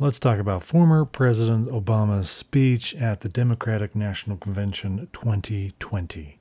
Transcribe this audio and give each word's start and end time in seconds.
Let's 0.00 0.20
talk 0.20 0.38
about 0.38 0.62
former 0.62 1.04
President 1.04 1.68
Obama's 1.70 2.30
speech 2.30 2.94
at 2.94 3.22
the 3.22 3.28
Democratic 3.28 3.96
National 3.96 4.36
Convention 4.36 5.08
2020. 5.12 6.38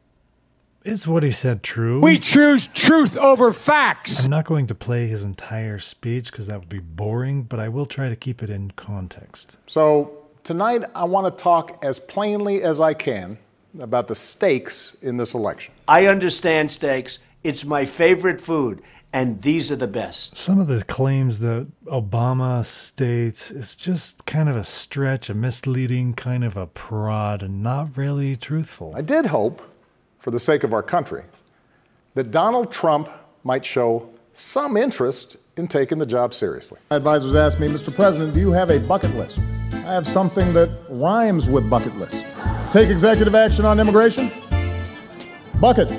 Is 0.84 1.08
what 1.08 1.24
he 1.24 1.32
said 1.32 1.64
true? 1.64 2.00
We 2.00 2.20
choose 2.20 2.68
truth 2.68 3.18
over 3.18 3.52
facts. 3.52 4.26
I'm 4.26 4.30
not 4.30 4.46
going 4.46 4.68
to 4.68 4.76
play 4.76 5.08
his 5.08 5.24
entire 5.24 5.80
speech 5.80 6.32
because 6.32 6.46
that 6.46 6.60
would 6.60 6.70
be 6.70 6.82
boring, 6.82 7.42
but 7.42 7.60
I 7.60 7.68
will 7.68 7.88
try 7.88 8.10
to 8.10 8.16
keep 8.16 8.44
it 8.44 8.52
in 8.52 8.70
context. 8.76 9.58
So, 9.66 10.26
tonight 10.44 10.84
I 10.94 11.06
want 11.06 11.36
to 11.36 11.44
talk 11.44 11.84
as 11.84 11.98
plainly 11.98 12.62
as 12.62 12.80
I 12.80 12.94
can 12.94 13.40
about 13.80 14.08
the 14.08 14.14
stakes 14.14 14.96
in 15.02 15.18
this 15.18 15.34
election. 15.34 15.74
I 15.88 16.06
understand 16.06 16.70
stakes. 16.70 17.18
It's 17.44 17.66
my 17.66 17.86
favorite 17.86 18.40
food, 18.40 18.84
and 19.18 19.42
these 19.42 19.72
are 19.72 19.76
the 19.76 19.88
best. 19.88 20.38
Some 20.38 20.60
of 20.60 20.68
the 20.68 20.84
claims 20.86 21.40
that 21.40 21.66
Obama 21.86 22.64
states 22.64 23.50
is 23.50 23.76
just 23.76 24.28
kind 24.28 24.48
of 24.48 24.56
a 24.56 24.64
stretch, 24.64 25.28
a 25.28 25.34
misleading 25.34 26.14
kind 26.14 26.44
of 26.44 26.56
a 26.56 26.68
prod, 26.68 27.42
and 27.42 27.64
not 27.64 27.98
really 27.98 28.36
truthful. 28.36 28.94
I 28.96 29.02
did 29.02 29.26
hope, 29.26 29.64
for 30.20 30.30
the 30.30 30.40
sake 30.40 30.64
of 30.64 30.72
our 30.72 30.84
country, 30.84 31.24
that 32.14 32.30
Donald 32.30 32.72
Trump 32.72 33.10
might 33.44 33.66
show 33.66 34.08
some 34.36 34.78
interest 34.78 35.38
in 35.56 35.68
taking 35.68 35.98
the 35.98 36.06
job 36.06 36.32
seriously. 36.36 36.80
My 36.92 36.98
Advisors 36.98 37.34
asked 37.34 37.60
me, 37.60 37.68
Mr. 37.68 37.92
President, 37.92 38.36
do 38.36 38.40
you 38.40 38.52
have 38.52 38.70
a 38.70 38.80
bucket 38.80 39.16
list? 39.16 39.40
I 39.74 39.94
have 39.94 40.06
something 40.06 40.54
that 40.54 40.70
rhymes 40.90 41.50
with 41.50 41.68
bucket 41.72 41.98
list. 41.98 42.24
Take 42.72 42.90
executive 42.90 43.34
action 43.34 43.66
on 43.66 43.80
immigration? 43.80 44.30
Bucket. 45.60 45.90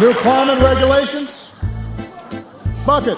New 0.00 0.12
climate 0.14 0.60
regulations? 0.60 1.50
Bucket. 2.84 3.16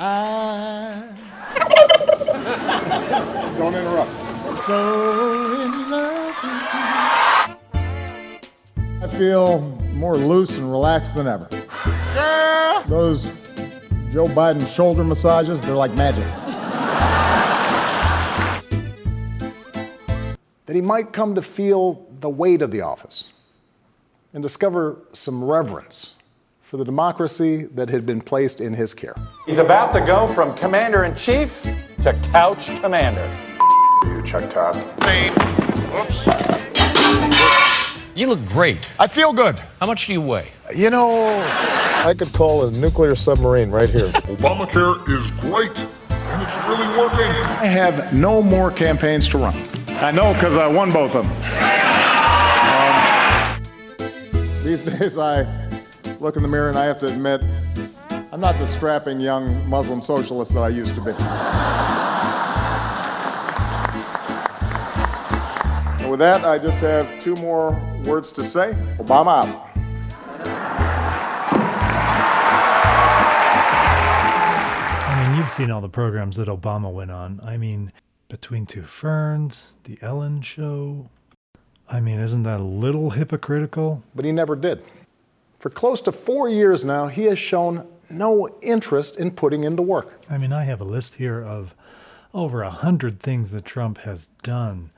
I. 0.00 1.14
Don't 3.56 3.72
interrupt. 3.72 4.10
I'm 4.44 4.58
so 4.58 5.62
in 5.62 5.90
love 5.90 6.34
with 6.42 6.52
you. 8.82 8.98
I 9.00 9.06
feel 9.16 9.60
more 9.94 10.16
loose 10.16 10.58
and 10.58 10.68
relaxed 10.68 11.14
than 11.14 11.28
ever. 11.28 11.46
Those 12.88 13.26
Joe 14.12 14.26
Biden 14.26 14.66
shoulder 14.66 15.04
massages, 15.04 15.60
they're 15.60 15.76
like 15.76 15.94
magic. 15.94 16.26
that 20.66 20.74
he 20.74 20.82
might 20.82 21.12
come 21.12 21.36
to 21.36 21.42
feel 21.42 22.04
the 22.18 22.28
weight 22.28 22.60
of 22.60 22.72
the 22.72 22.80
office 22.80 23.28
and 24.34 24.42
discover 24.42 24.98
some 25.12 25.42
reverence 25.42 26.12
for 26.60 26.76
the 26.76 26.84
democracy 26.84 27.64
that 27.66 27.88
had 27.88 28.04
been 28.04 28.20
placed 28.20 28.60
in 28.60 28.74
his 28.74 28.92
care. 28.92 29.14
He's 29.46 29.60
about 29.60 29.92
to 29.92 30.00
go 30.00 30.26
from 30.26 30.54
commander 30.56 31.04
in 31.04 31.14
chief 31.14 31.62
to 32.00 32.12
couch 32.32 32.66
commander. 32.80 33.26
You, 34.04 34.22
Chuck 34.22 34.50
Todd. 34.50 34.76
Oops. 35.94 36.26
You 38.16 38.26
look 38.26 38.44
great. 38.46 38.78
I 38.98 39.06
feel 39.06 39.32
good. 39.32 39.56
How 39.80 39.86
much 39.86 40.06
do 40.06 40.12
you 40.12 40.20
weigh? 40.20 40.48
You 40.74 40.90
know, 40.90 41.38
I 42.04 42.12
could 42.16 42.32
call 42.32 42.66
a 42.66 42.70
nuclear 42.72 43.14
submarine 43.14 43.70
right 43.70 43.88
here. 43.88 44.06
Obamacare 44.08 45.08
is 45.08 45.30
great, 45.32 45.78
and 46.10 46.42
it's 46.42 46.56
really 46.68 46.98
working. 46.98 47.30
I 47.60 47.66
have 47.66 48.12
no 48.12 48.42
more 48.42 48.70
campaigns 48.72 49.28
to 49.28 49.38
run. 49.38 49.56
I 49.88 50.10
know 50.10 50.34
because 50.34 50.56
I 50.56 50.66
won 50.66 50.90
both 50.92 51.14
of 51.14 51.24
them. 51.24 51.93
These 54.64 54.80
days, 54.98 55.18
I 55.18 55.46
look 56.20 56.36
in 56.36 56.42
the 56.42 56.48
mirror 56.48 56.70
and 56.70 56.78
I 56.78 56.86
have 56.86 56.98
to 57.00 57.06
admit, 57.06 57.42
I'm 58.32 58.40
not 58.40 58.56
the 58.56 58.66
strapping 58.66 59.20
young 59.20 59.68
Muslim 59.68 60.00
socialist 60.00 60.54
that 60.54 60.62
I 60.62 60.70
used 60.70 60.94
to 60.94 61.02
be. 61.02 61.10
And 66.00 66.10
with 66.10 66.18
that, 66.20 66.46
I 66.46 66.58
just 66.58 66.78
have 66.78 67.06
two 67.22 67.34
more 67.36 67.72
words 68.06 68.32
to 68.32 68.42
say 68.42 68.72
Obama 68.96 69.44
out. 69.44 69.70
I 75.06 75.28
mean, 75.28 75.38
you've 75.38 75.50
seen 75.50 75.70
all 75.70 75.82
the 75.82 75.90
programs 75.90 76.36
that 76.38 76.48
Obama 76.48 76.90
went 76.90 77.10
on. 77.10 77.38
I 77.44 77.58
mean, 77.58 77.92
Between 78.30 78.64
Two 78.64 78.84
Ferns, 78.84 79.74
The 79.84 79.98
Ellen 80.00 80.40
Show. 80.40 81.10
I 81.88 82.00
mean, 82.00 82.18
isn't 82.18 82.42
that 82.44 82.60
a 82.60 82.64
little 82.64 83.10
hypocritical? 83.10 84.02
But 84.14 84.24
he 84.24 84.32
never 84.32 84.56
did. 84.56 84.82
For 85.58 85.70
close 85.70 86.00
to 86.02 86.12
four 86.12 86.48
years 86.48 86.84
now, 86.84 87.06
he 87.06 87.24
has 87.24 87.38
shown 87.38 87.86
no 88.10 88.48
interest 88.60 89.16
in 89.16 89.30
putting 89.30 89.64
in 89.64 89.76
the 89.76 89.82
work. 89.82 90.20
I 90.28 90.38
mean, 90.38 90.52
I 90.52 90.64
have 90.64 90.80
a 90.80 90.84
list 90.84 91.16
here 91.16 91.42
of 91.42 91.74
over 92.32 92.62
a 92.62 92.70
hundred 92.70 93.20
things 93.20 93.50
that 93.52 93.64
Trump 93.64 93.98
has 93.98 94.26
done. 94.42 94.90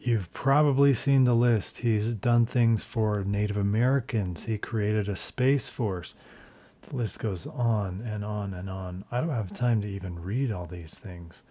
You've 0.00 0.32
probably 0.32 0.94
seen 0.94 1.24
the 1.24 1.34
list. 1.34 1.78
He's 1.78 2.14
done 2.14 2.46
things 2.46 2.84
for 2.84 3.24
Native 3.24 3.56
Americans. 3.56 4.44
He 4.44 4.56
created 4.56 5.08
a 5.08 5.16
space 5.16 5.68
force. 5.68 6.14
The 6.82 6.96
list 6.96 7.18
goes 7.18 7.46
on 7.46 8.00
and 8.06 8.24
on 8.24 8.54
and 8.54 8.70
on. 8.70 9.04
I 9.10 9.20
don't 9.20 9.30
have 9.30 9.52
time 9.52 9.82
to 9.82 9.88
even 9.88 10.22
read 10.22 10.52
all 10.52 10.66
these 10.66 10.94
things. 10.98 11.42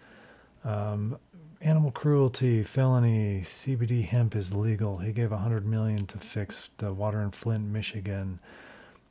Um, 0.64 1.18
animal 1.60 1.90
cruelty, 1.90 2.62
felony, 2.62 3.40
CBD 3.40 4.04
hemp 4.04 4.36
is 4.36 4.52
legal. 4.52 4.98
He 4.98 5.12
gave 5.12 5.32
a 5.32 5.38
hundred 5.38 5.66
million 5.66 6.06
to 6.06 6.18
fix 6.18 6.70
the 6.78 6.92
water 6.92 7.20
in 7.20 7.30
Flint, 7.30 7.64
Michigan. 7.64 8.40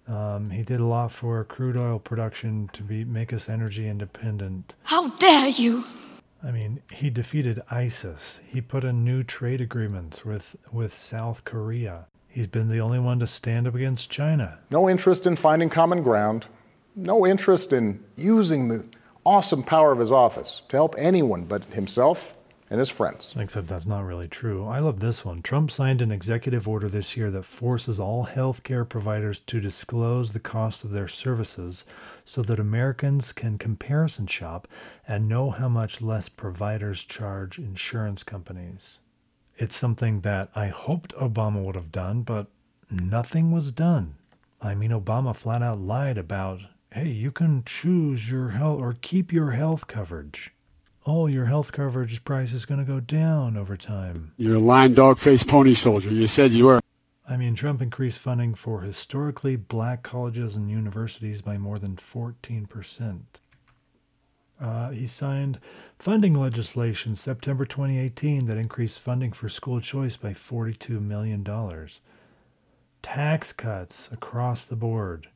Um, 0.07 0.49
he 0.49 0.63
did 0.63 0.79
a 0.79 0.85
lot 0.85 1.11
for 1.11 1.43
crude 1.43 1.77
oil 1.77 1.99
production 1.99 2.69
to 2.73 2.83
be 2.83 3.03
make 3.03 3.33
us 3.33 3.49
energy 3.49 3.87
independent. 3.87 4.73
How 4.83 5.09
dare 5.17 5.49
you! 5.49 5.83
I 6.43 6.51
mean, 6.51 6.81
he 6.91 7.09
defeated 7.09 7.61
ISIS. 7.69 8.41
He 8.47 8.61
put 8.61 8.83
in 8.83 9.03
new 9.03 9.23
trade 9.23 9.59
agreements 9.59 10.23
with, 10.23 10.55
with 10.71 10.93
South 10.93 11.43
Korea. 11.43 12.05
He's 12.27 12.47
been 12.47 12.69
the 12.69 12.79
only 12.79 12.99
one 12.99 13.19
to 13.19 13.27
stand 13.27 13.67
up 13.67 13.73
against 13.73 14.09
China. 14.11 14.59
No 14.69 14.87
interest 14.87 15.25
in 15.25 15.35
finding 15.35 15.69
common 15.69 16.03
ground. 16.03 16.45
No 16.95 17.25
interest 17.25 17.73
in 17.73 18.03
using 18.15 18.67
the 18.67 18.85
awesome 19.25 19.63
power 19.63 19.91
of 19.91 19.99
his 19.99 20.11
office 20.11 20.61
to 20.69 20.77
help 20.77 20.95
anyone 20.97 21.43
but 21.43 21.65
himself 21.65 22.36
and 22.69 22.79
his 22.79 22.89
friends. 22.89 23.33
Except 23.37 23.67
that's 23.67 23.85
not 23.85 24.03
really 24.03 24.27
true. 24.27 24.65
I 24.65 24.79
love 24.79 24.99
this 24.99 25.23
one. 25.23 25.41
Trump 25.41 25.71
signed 25.71 26.01
an 26.01 26.11
executive 26.11 26.67
order 26.67 26.89
this 26.89 27.15
year 27.15 27.31
that 27.31 27.45
forces 27.45 27.99
all 27.99 28.25
healthcare 28.25 28.87
providers 28.87 29.39
to 29.47 29.61
disclose 29.61 30.31
the 30.31 30.39
cost 30.39 30.83
of 30.83 30.91
their 30.91 31.07
services 31.07 31.85
so 32.25 32.41
that 32.41 32.59
Americans 32.59 33.31
can 33.31 33.57
comparison 33.57 34.27
shop 34.27 34.67
and 35.07 35.29
know 35.29 35.51
how 35.51 35.69
much 35.69 36.01
less 36.01 36.27
providers 36.29 37.03
charge 37.03 37.57
insurance 37.57 38.23
companies. 38.23 38.99
It's 39.55 39.75
something 39.75 40.21
that 40.21 40.49
I 40.53 40.67
hoped 40.67 41.15
Obama 41.15 41.63
would 41.63 41.75
have 41.75 41.91
done, 41.91 42.21
but 42.21 42.47
nothing 42.91 43.51
was 43.51 43.71
done. 43.71 44.15
I 44.61 44.75
mean, 44.75 44.91
Obama 44.91 45.35
flat 45.35 45.63
out 45.63 45.79
lied 45.79 46.17
about 46.17 46.61
hey, 46.93 47.09
you 47.09 47.31
can 47.31 47.63
choose 47.65 48.31
your 48.31 48.49
health 48.49 48.79
or 48.79 48.95
keep 49.01 49.31
your 49.31 49.51
health 49.51 49.87
coverage. 49.87 50.53
Oh, 51.09 51.27
your 51.27 51.45
health 51.45 51.71
coverage 51.71 52.25
price 52.25 52.51
is 52.51 52.65
going 52.65 52.81
to 52.81 52.85
go 52.85 52.99
down 52.99 53.55
over 53.55 53.77
time. 53.77 54.33
You're 54.35 54.57
a 54.57 54.59
lying 54.59 54.93
dog 54.93 55.19
faced 55.19 55.47
pony 55.47 55.73
soldier. 55.73 56.09
You 56.09 56.27
said 56.27 56.51
you 56.51 56.65
were. 56.65 56.81
I 57.25 57.37
mean, 57.37 57.55
Trump 57.55 57.81
increased 57.81 58.19
funding 58.19 58.55
for 58.55 58.81
historically 58.81 59.55
black 59.55 60.03
colleges 60.03 60.57
and 60.57 60.69
universities 60.69 61.41
by 61.41 61.57
more 61.57 61.79
than 61.79 61.95
14%. 61.95 63.21
Uh, 64.59 64.89
he 64.89 65.07
signed 65.07 65.59
funding 65.95 66.33
legislation 66.33 67.15
September 67.15 67.65
2018 67.65 68.45
that 68.47 68.57
increased 68.57 68.99
funding 68.99 69.31
for 69.31 69.47
school 69.47 69.79
choice 69.79 70.17
by 70.17 70.31
$42 70.31 71.01
million. 71.01 71.47
Tax 73.01 73.53
cuts 73.53 74.09
across 74.11 74.65
the 74.65 74.75
board. 74.75 75.29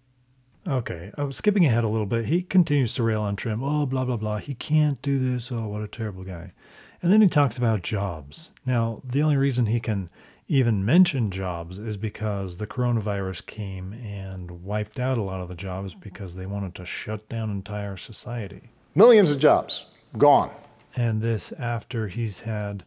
Okay, 0.68 1.12
I 1.18 1.24
was 1.24 1.38
skipping 1.38 1.66
ahead 1.66 1.84
a 1.84 1.88
little 1.90 2.06
bit. 2.06 2.26
He 2.26 2.44
continues 2.44 2.94
to 2.94 3.04
rail 3.04 3.22
on 3.22 3.36
Trump. 3.36 3.64
Oh, 3.66 3.86
blah, 3.86 4.06
blah, 4.06 4.18
blah. 4.18 4.38
He 4.38 4.54
can't 4.54 5.02
do 5.02 5.18
this. 5.18 5.52
Oh, 5.52 5.68
what 5.68 5.82
a 5.82 5.88
terrible 5.88 6.24
guy. 6.24 6.54
And 7.02 7.12
then 7.12 7.22
he 7.22 7.28
talks 7.28 7.58
about 7.58 7.82
jobs. 7.82 8.52
Now, 8.64 9.02
the 9.04 9.24
only 9.24 9.38
reason 9.38 9.66
he 9.66 9.80
can 9.80 10.10
even 10.48 10.86
mention 10.86 11.32
jobs 11.32 11.80
is 11.80 11.98
because 11.98 12.58
the 12.58 12.68
coronavirus 12.68 13.46
came 13.48 13.94
and 13.94 14.64
wiped 14.64 15.00
out 15.00 15.18
a 15.18 15.24
lot 15.24 15.42
of 15.42 15.48
the 15.48 15.56
jobs 15.56 15.96
because 15.96 16.36
they 16.36 16.46
wanted 16.46 16.76
to 16.76 16.86
shut 16.86 17.28
down 17.28 17.50
entire 17.50 17.98
society. 17.98 18.70
Millions 18.94 19.32
of 19.32 19.40
jobs 19.40 19.86
gone. 20.18 20.52
And 20.96 21.22
this 21.22 21.54
after 21.54 22.10
he's 22.10 22.42
had 22.42 22.84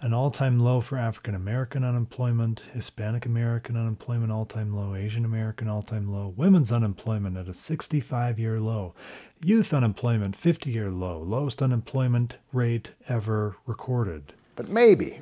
an 0.00 0.14
all 0.14 0.30
time 0.30 0.60
low 0.60 0.80
for 0.80 0.96
African 0.96 1.34
American 1.34 1.84
unemployment, 1.84 2.62
Hispanic 2.72 3.26
American 3.26 3.76
unemployment 3.76 4.30
all 4.30 4.44
time 4.44 4.74
low, 4.74 4.94
Asian 4.94 5.24
American 5.24 5.68
all 5.68 5.82
time 5.82 6.12
low, 6.12 6.32
women's 6.36 6.70
unemployment 6.70 7.36
at 7.36 7.48
a 7.48 7.54
65 7.54 8.38
year 8.38 8.60
low, 8.60 8.94
youth 9.42 9.74
unemployment 9.74 10.36
50 10.36 10.70
year 10.70 10.90
low, 10.90 11.20
lowest 11.20 11.60
unemployment 11.60 12.36
rate 12.52 12.92
ever 13.08 13.56
recorded. 13.66 14.34
But 14.56 14.68
maybe 14.68 15.20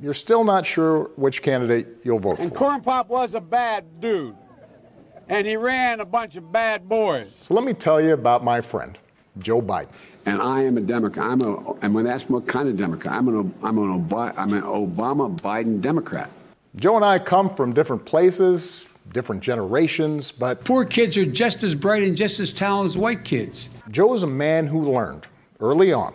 you're 0.00 0.14
still 0.14 0.44
not 0.44 0.66
sure 0.66 1.10
which 1.16 1.42
candidate 1.42 1.86
you'll 2.04 2.20
vote 2.20 2.38
And 2.38 2.50
for. 2.50 2.56
Corn 2.56 2.80
Pop 2.80 3.08
was 3.08 3.34
a 3.34 3.40
bad 3.40 4.00
dude. 4.00 4.36
And 5.30 5.46
he 5.46 5.56
ran 5.56 6.00
a 6.00 6.06
bunch 6.06 6.36
of 6.36 6.50
bad 6.50 6.88
boys. 6.88 7.28
So 7.42 7.52
let 7.52 7.62
me 7.62 7.74
tell 7.74 8.00
you 8.00 8.14
about 8.14 8.42
my 8.42 8.62
friend, 8.62 8.96
Joe 9.40 9.60
Biden. 9.60 9.88
And 10.26 10.42
I 10.42 10.62
am 10.62 10.76
a 10.76 10.80
Democrat. 10.80 11.26
I'm 11.26 11.40
a, 11.42 11.74
and 11.80 11.94
when 11.94 12.06
asked 12.06 12.28
what 12.28 12.46
kind 12.46 12.68
of 12.68 12.76
Democrat, 12.76 13.14
I'm 13.14 13.28
an, 13.28 13.54
I'm 13.62 13.78
an, 13.78 13.90
Ob- 13.90 14.34
I'm 14.36 14.52
an 14.52 14.62
Obama 14.62 15.34
Biden 15.40 15.80
Democrat. 15.80 16.30
Joe 16.76 16.96
and 16.96 17.04
I 17.04 17.18
come 17.18 17.54
from 17.54 17.72
different 17.72 18.04
places, 18.04 18.84
different 19.12 19.42
generations, 19.42 20.30
but 20.30 20.64
poor 20.64 20.84
kids 20.84 21.16
are 21.16 21.24
just 21.24 21.62
as 21.62 21.74
bright 21.74 22.02
and 22.02 22.16
just 22.16 22.40
as 22.40 22.52
talented 22.52 22.90
as 22.90 22.98
white 22.98 23.24
kids. 23.24 23.70
Joe 23.90 24.12
is 24.14 24.22
a 24.22 24.28
man 24.28 24.66
who 24.66 24.92
learned 24.92 25.26
early 25.60 25.92
on 25.92 26.14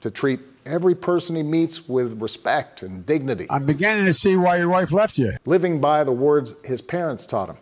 to 0.00 0.10
treat 0.10 0.40
every 0.64 0.94
person 0.94 1.36
he 1.36 1.42
meets 1.42 1.88
with 1.88 2.20
respect 2.22 2.82
and 2.82 3.04
dignity. 3.04 3.46
I'm 3.50 3.66
beginning 3.66 4.06
to 4.06 4.12
see 4.12 4.36
why 4.36 4.58
your 4.58 4.68
wife 4.68 4.92
left 4.92 5.18
you. 5.18 5.32
Living 5.44 5.80
by 5.80 6.04
the 6.04 6.12
words 6.12 6.54
his 6.64 6.80
parents 6.80 7.26
taught 7.26 7.48
him. 7.48 7.56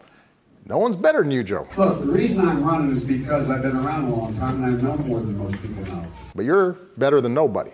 No 0.71 0.79
one's 0.79 0.95
better 0.95 1.19
than 1.19 1.33
you, 1.33 1.43
Joe. 1.43 1.67
Look, 1.77 1.99
the 1.99 2.07
reason 2.07 2.49
I'm 2.49 2.63
running 2.63 2.95
is 2.95 3.03
because 3.03 3.51
I've 3.51 3.61
been 3.61 3.75
around 3.75 4.05
a 4.05 4.15
long 4.15 4.33
time 4.35 4.63
and 4.63 4.79
I 4.79 4.81
know 4.81 4.97
more 4.99 5.19
than 5.19 5.37
most 5.37 5.61
people 5.61 5.85
know. 5.87 6.07
But 6.33 6.45
you're 6.45 6.75
better 6.97 7.21
than 7.21 7.35
nobody. 7.35 7.73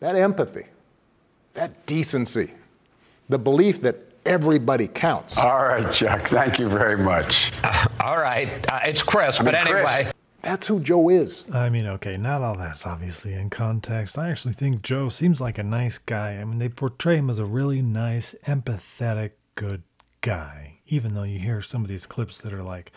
That 0.00 0.16
empathy, 0.16 0.66
that 1.54 1.86
decency, 1.86 2.50
the 3.28 3.38
belief 3.38 3.82
that 3.82 4.00
everybody 4.26 4.88
counts. 4.88 5.38
All 5.38 5.62
right, 5.62 5.92
Chuck. 5.92 6.26
Thank 6.26 6.58
you 6.58 6.68
very 6.68 6.96
much. 6.96 7.52
Uh, 7.62 7.86
all 8.00 8.18
right. 8.18 8.52
Uh, 8.68 8.80
it's 8.82 9.04
Chris, 9.04 9.38
I 9.38 9.44
mean, 9.44 9.52
but 9.52 9.54
anyway. 9.54 10.02
Chris, 10.02 10.12
that's 10.42 10.66
who 10.66 10.80
Joe 10.80 11.10
is. 11.10 11.44
I 11.52 11.68
mean, 11.68 11.86
okay, 11.86 12.16
not 12.16 12.42
all 12.42 12.56
that's 12.56 12.84
obviously 12.84 13.34
in 13.34 13.48
context. 13.48 14.18
I 14.18 14.30
actually 14.30 14.54
think 14.54 14.82
Joe 14.82 15.08
seems 15.08 15.40
like 15.40 15.56
a 15.56 15.62
nice 15.62 15.98
guy. 15.98 16.32
I 16.32 16.44
mean, 16.44 16.58
they 16.58 16.68
portray 16.68 17.18
him 17.18 17.30
as 17.30 17.38
a 17.38 17.44
really 17.44 17.80
nice, 17.80 18.34
empathetic, 18.44 19.32
good 19.54 19.84
guy 20.20 20.77
even 20.88 21.14
though 21.14 21.22
you 21.22 21.38
hear 21.38 21.62
some 21.62 21.82
of 21.82 21.88
these 21.88 22.06
clips 22.06 22.40
that 22.40 22.52
are 22.52 22.62
like, 22.62 22.92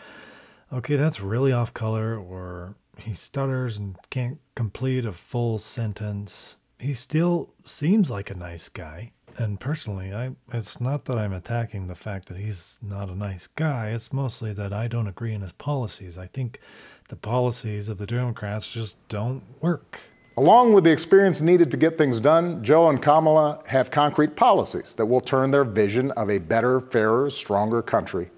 okay, 0.72 0.96
that's 0.96 1.20
really 1.20 1.52
off 1.52 1.72
color, 1.72 2.16
or 2.16 2.74
he 2.98 3.14
stutters 3.14 3.76
and 3.76 3.96
can't 4.10 4.38
complete 4.54 5.04
a 5.04 5.12
full 5.12 5.58
sentence. 5.58 6.56
He 6.78 6.94
still 6.94 7.54
seems 7.64 8.10
like 8.10 8.30
a 8.30 8.34
nice 8.34 8.68
guy. 8.68 9.12
And 9.38 9.58
personally, 9.58 10.12
I 10.12 10.32
it's 10.52 10.80
not 10.80 11.06
that 11.06 11.16
I'm 11.16 11.32
attacking 11.32 11.86
the 11.86 11.94
fact 11.94 12.28
that 12.28 12.36
he's 12.36 12.78
not 12.82 13.08
a 13.08 13.14
nice 13.14 13.46
guy. 13.46 13.90
It's 13.90 14.12
mostly 14.12 14.52
that 14.52 14.74
I 14.74 14.88
don't 14.88 15.08
agree 15.08 15.32
in 15.32 15.40
his 15.40 15.52
policies. 15.52 16.18
I 16.18 16.26
think 16.26 16.60
the 17.08 17.16
policies 17.16 17.88
of 17.88 17.96
the 17.98 18.06
Democrats 18.06 18.68
just 18.68 18.96
don't 19.08 19.42
work. 19.60 20.00
Along 20.38 20.72
with 20.72 20.84
the 20.84 20.90
experience 20.90 21.42
needed 21.42 21.70
to 21.72 21.76
get 21.76 21.98
things 21.98 22.18
done, 22.18 22.64
Joe 22.64 22.88
and 22.88 23.02
Kamala 23.02 23.62
have 23.66 23.90
concrete 23.90 24.34
policies 24.34 24.94
that 24.94 25.04
will 25.04 25.20
turn 25.20 25.50
their 25.50 25.64
vision 25.64 26.10
of 26.12 26.30
a 26.30 26.38
better, 26.38 26.80
fairer, 26.80 27.28
stronger 27.28 27.82
country 27.82 28.30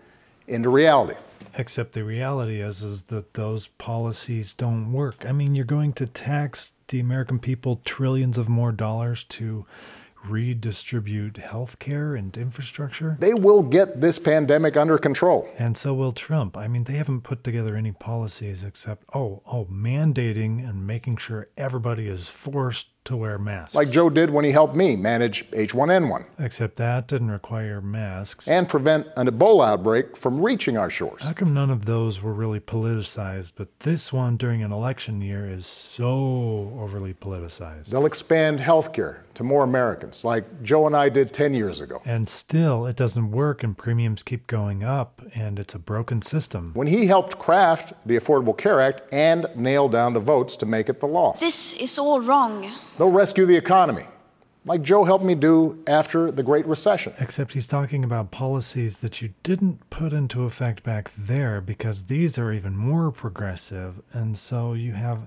into 0.48 0.70
reality. 0.70 1.14
Except 1.56 1.92
the 1.92 2.02
reality 2.02 2.60
is 2.60 2.82
is 2.82 3.02
that 3.02 3.34
those 3.34 3.68
policies 3.68 4.52
don't 4.52 4.92
work. 4.92 5.24
I 5.24 5.30
mean, 5.30 5.54
you're 5.54 5.64
going 5.64 5.92
to 5.94 6.06
tax 6.06 6.72
the 6.88 6.98
American 6.98 7.38
people 7.38 7.80
trillions 7.84 8.38
of 8.38 8.48
more 8.48 8.72
dollars 8.72 9.22
to 9.24 9.64
redistribute 10.26 11.34
healthcare 11.34 12.18
and 12.18 12.36
infrastructure. 12.36 13.16
They 13.20 13.34
will 13.34 13.62
get 13.62 14.00
this 14.00 14.18
pandemic 14.18 14.76
under 14.76 14.98
control. 14.98 15.48
And 15.58 15.76
so 15.76 15.94
will 15.94 16.12
Trump. 16.12 16.56
I 16.56 16.68
mean, 16.68 16.84
they 16.84 16.94
haven't 16.94 17.22
put 17.22 17.44
together 17.44 17.76
any 17.76 17.92
policies 17.92 18.64
except, 18.64 19.04
oh, 19.14 19.42
oh, 19.46 19.66
mandating 19.66 20.68
and 20.68 20.86
making 20.86 21.18
sure 21.18 21.48
everybody 21.56 22.08
is 22.08 22.28
forced 22.28 22.88
to 23.04 23.16
wear 23.16 23.38
masks. 23.38 23.74
Like 23.74 23.90
Joe 23.90 24.10
did 24.10 24.30
when 24.30 24.44
he 24.44 24.52
helped 24.52 24.74
me 24.74 24.96
manage 24.96 25.48
H1N1. 25.50 26.24
Except 26.38 26.76
that 26.76 27.06
didn't 27.06 27.30
require 27.30 27.80
masks. 27.80 28.48
And 28.48 28.68
prevent 28.68 29.06
an 29.16 29.28
Ebola 29.28 29.68
outbreak 29.68 30.16
from 30.16 30.40
reaching 30.40 30.76
our 30.76 30.90
shores. 30.90 31.22
How 31.22 31.32
come 31.32 31.52
none 31.52 31.70
of 31.70 31.84
those 31.84 32.22
were 32.22 32.32
really 32.32 32.60
politicized, 32.60 33.52
but 33.56 33.80
this 33.80 34.12
one 34.12 34.36
during 34.36 34.62
an 34.62 34.72
election 34.72 35.20
year 35.20 35.48
is 35.48 35.66
so 35.66 36.72
overly 36.78 37.14
politicized? 37.14 37.86
They'll 37.86 38.06
expand 38.06 38.60
health 38.60 38.92
care 38.92 39.24
to 39.34 39.42
more 39.42 39.64
Americans, 39.64 40.24
like 40.24 40.62
Joe 40.62 40.86
and 40.86 40.96
I 40.96 41.08
did 41.08 41.32
10 41.32 41.54
years 41.54 41.80
ago. 41.80 42.00
And 42.04 42.28
still, 42.28 42.86
it 42.86 42.96
doesn't 42.96 43.32
work, 43.32 43.64
and 43.64 43.76
premiums 43.76 44.22
keep 44.22 44.46
going 44.46 44.84
up, 44.84 45.22
and 45.34 45.58
it's 45.58 45.74
a 45.74 45.78
broken 45.78 46.22
system. 46.22 46.70
When 46.74 46.86
he 46.86 47.06
helped 47.06 47.38
craft 47.38 47.92
the 48.06 48.16
Affordable 48.16 48.56
Care 48.56 48.80
Act 48.80 49.02
and 49.12 49.46
nail 49.56 49.88
down 49.88 50.12
the 50.12 50.20
votes 50.20 50.56
to 50.58 50.66
make 50.66 50.88
it 50.88 51.00
the 51.00 51.06
law. 51.06 51.34
This 51.40 51.74
is 51.74 51.98
all 51.98 52.20
wrong. 52.20 52.70
They'll 52.96 53.10
rescue 53.10 53.44
the 53.44 53.56
economy, 53.56 54.06
like 54.64 54.82
Joe 54.82 55.04
helped 55.04 55.24
me 55.24 55.34
do 55.34 55.82
after 55.86 56.30
the 56.30 56.44
Great 56.44 56.64
Recession. 56.66 57.12
Except 57.18 57.52
he's 57.52 57.66
talking 57.66 58.04
about 58.04 58.30
policies 58.30 58.98
that 58.98 59.20
you 59.20 59.34
didn't 59.42 59.90
put 59.90 60.12
into 60.12 60.44
effect 60.44 60.84
back 60.84 61.10
there 61.18 61.60
because 61.60 62.04
these 62.04 62.38
are 62.38 62.52
even 62.52 62.76
more 62.76 63.10
progressive. 63.10 64.00
And 64.12 64.38
so 64.38 64.74
you 64.74 64.92
have 64.92 65.26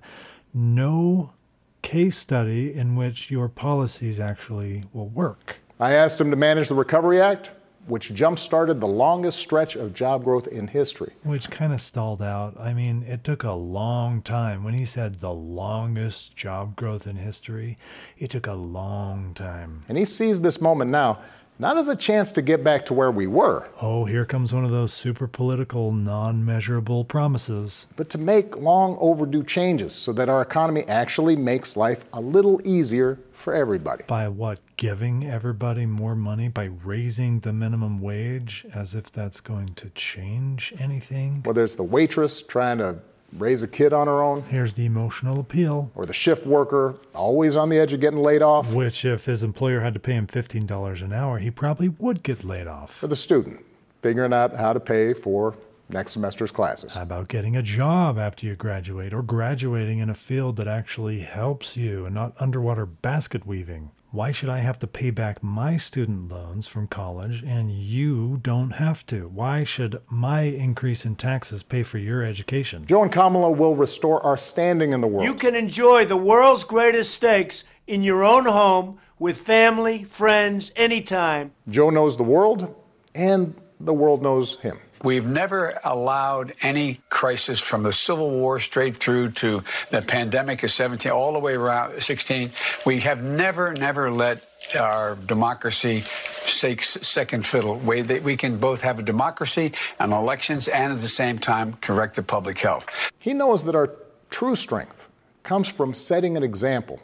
no 0.54 1.34
case 1.82 2.18
study 2.18 2.74
in 2.74 2.96
which 2.96 3.30
your 3.30 3.50
policies 3.50 4.20
actually 4.20 4.86
will 4.94 5.10
work. 5.10 5.58
I 5.80 5.92
asked 5.92 6.20
him 6.22 6.32
to 6.32 6.38
manage 6.38 6.70
the 6.70 6.76
Recovery 6.76 7.22
Act 7.22 7.52
which 7.88 8.14
jump 8.14 8.38
started 8.38 8.80
the 8.80 8.88
longest 8.88 9.40
stretch 9.40 9.76
of 9.76 9.94
job 9.94 10.24
growth 10.24 10.48
in 10.48 10.68
history. 10.68 11.14
Which 11.24 11.50
kind 11.50 11.74
of 11.74 11.82
stalled 11.82 12.22
out. 12.22 12.60
I 12.60 12.74
mean, 12.74 13.04
it 13.04 13.24
took 13.24 13.44
a 13.44 13.54
long 13.54 14.22
time. 14.22 14.64
When 14.64 14.74
he 14.74 14.86
said 14.86 15.16
the 15.16 15.34
longest 15.34 16.36
job 16.36 16.76
growth 16.76 17.08
in 17.08 17.16
history, 17.16 17.78
it 18.18 18.30
took 18.30 18.48
a 18.48 18.54
long 18.54 19.34
time. 19.34 19.86
And 19.88 19.98
he 19.98 20.06
sees 20.06 20.42
this 20.42 20.62
moment 20.62 20.92
now 20.92 21.20
not 21.60 21.78
as 21.78 21.88
a 21.88 21.96
chance 21.96 22.32
to 22.32 22.42
get 22.42 22.64
back 22.64 22.86
to 22.86 22.94
where 22.94 23.12
we 23.12 23.28
were. 23.28 23.68
Oh, 23.82 24.06
here 24.06 24.26
comes 24.26 24.54
one 24.54 24.64
of 24.64 24.72
those 24.72 24.94
super 24.94 25.28
political, 25.28 25.92
non 25.92 26.46
measurable 26.46 27.04
promises. 27.04 27.88
But 27.96 28.10
to 28.12 28.18
make 28.18 28.58
long 28.58 28.98
overdue 29.00 29.44
changes 29.44 29.94
so 29.94 30.14
that 30.14 30.30
our 30.30 30.42
economy 30.42 30.84
actually 30.88 31.36
makes 31.36 31.76
life 31.76 32.06
a 32.14 32.22
little 32.22 32.62
easier 32.64 33.20
for 33.34 33.54
everybody. 33.54 34.04
By 34.08 34.28
what? 34.28 34.60
Giving 34.78 35.26
everybody 35.26 35.86
more 35.86 36.16
money? 36.16 36.48
By 36.48 36.66
raising 36.66 37.40
the 37.40 37.54
minimum 37.54 38.00
wage 38.00 38.66
as 38.74 38.96
if 38.96 39.12
that's 39.12 39.42
going 39.42 39.70
to 39.76 39.90
change 39.92 40.74
anything? 40.80 41.42
Whether 41.44 41.64
it's 41.64 41.76
the 41.76 41.84
waitress 41.84 42.42
trying 42.42 42.80
to 42.80 43.00
raise 43.34 43.64
a 43.64 43.68
kid 43.68 43.94
on 43.94 44.08
her 44.08 44.22
own. 44.22 44.44
Here's 44.44 44.74
the 44.74 44.86
emotional 44.86 45.40
appeal. 45.40 45.92
Or 45.96 46.06
the 46.06 46.14
shift 46.14 46.46
worker, 46.46 46.96
always 47.14 47.56
on 47.56 47.70
the 47.70 47.78
edge 47.78 47.94
of 47.94 48.00
getting 48.00 48.20
laid 48.20 48.42
off. 48.42 48.74
Which, 48.74 49.06
if 49.06 49.26
his 49.26 49.44
employer 49.44 49.82
had 49.82 49.94
to 49.94 50.00
pay 50.00 50.14
him 50.14 50.28
$15 50.28 51.02
an 51.02 51.14
hour, 51.14 51.40
he 51.40 51.52
probably 51.52 51.90
would 51.90 52.24
get 52.24 52.44
laid 52.44 52.68
off. 52.68 52.94
For 52.94 53.08
the 53.08 53.16
student, 53.16 53.64
figuring 54.02 54.34
out 54.34 54.56
how 54.56 54.74
to 54.74 54.80
pay 54.80 55.14
for 55.14 55.56
next 55.90 56.14
semester's 56.14 56.52
classes. 56.52 56.94
How 56.94 57.04
about 57.04 57.28
getting 57.28 57.56
a 57.56 57.62
job 57.62 58.18
after 58.18 58.46
you 58.46 58.56
graduate 58.56 59.14
or 59.14 59.22
graduating 59.22 60.00
in 60.00 60.10
a 60.10 60.14
field 60.14 60.58
that 60.58 60.68
actually 60.68 61.20
helps 61.20 61.78
you 61.78 62.06
and 62.06 62.14
not 62.16 62.34
underwater 62.40 62.86
basket 62.86 63.46
weaving? 63.46 63.92
Why 64.12 64.32
should 64.32 64.48
I 64.48 64.60
have 64.60 64.80
to 64.80 64.88
pay 64.88 65.10
back 65.10 65.44
my 65.44 65.76
student 65.76 66.32
loans 66.32 66.66
from 66.66 66.88
college 66.88 67.44
and 67.46 67.70
you 67.70 68.40
don't 68.42 68.72
have 68.72 69.06
to? 69.08 69.28
Why 69.28 69.66
should 69.66 70.02
my 70.10 70.44
increase 70.44 71.06
in 71.06 71.18
taxes 71.18 71.62
pay 71.62 71.84
for 71.84 71.98
your 71.98 72.24
education? 72.24 72.86
Joe 72.86 73.04
and 73.04 73.12
Kamala 73.12 73.52
will 73.52 73.76
restore 73.76 74.24
our 74.24 74.38
standing 74.38 74.94
in 74.94 75.02
the 75.02 75.08
world. 75.08 75.26
You 75.26 75.34
can 75.34 75.56
enjoy 75.56 76.06
the 76.06 76.16
world's 76.16 76.64
greatest 76.64 77.14
steaks 77.14 77.66
in 77.86 78.02
your 78.02 78.24
own 78.24 78.46
home 78.46 78.98
with 79.20 79.42
family, 79.42 80.06
friends, 80.06 80.72
anytime. 80.78 81.52
Joe 81.70 81.90
knows 81.90 82.16
the 82.16 82.24
world 82.24 82.74
and 83.14 83.56
the 83.82 83.94
world 83.94 84.22
knows 84.22 84.56
him. 84.62 84.80
We've 85.04 85.28
never 85.28 85.80
allowed 85.84 86.54
any 86.62 87.00
crisis 87.10 87.60
from 87.60 87.84
the 87.84 87.94
Civil 87.94 88.30
War 88.30 88.60
straight 88.60 88.98
through 88.98 89.32
to 89.32 89.64
the 89.92 90.02
pandemic 90.02 90.64
of 90.64 90.72
17, 90.72 91.12
all 91.12 91.34
the 91.34 91.40
way 91.40 91.56
around 91.56 92.02
16. 92.02 92.52
We 92.86 93.02
have 93.02 93.24
never, 93.24 93.74
never 93.74 94.12
let 94.12 94.44
our 94.78 95.16
democracy 95.16 96.04
take 96.46 96.82
second 96.84 97.46
fiddle. 97.46 97.78
We, 97.78 98.02
that 98.02 98.24
we 98.24 98.36
can 98.36 98.58
both 98.58 98.82
have 98.82 99.00
a 99.00 99.04
democracy 99.04 99.74
and 100.00 100.12
elections 100.12 100.68
and 100.68 100.92
at 100.92 101.00
the 101.00 101.08
same 101.08 101.38
time 101.38 101.74
correct 101.74 102.16
the 102.16 102.24
public 102.24 102.58
health. 102.60 102.88
He 103.20 103.34
knows 103.34 103.64
that 103.66 103.76
our 103.76 103.94
true 104.30 104.56
strength 104.56 105.08
comes 105.44 105.70
from 105.70 105.94
setting 105.94 106.36
an 106.36 106.44
example 106.44 107.00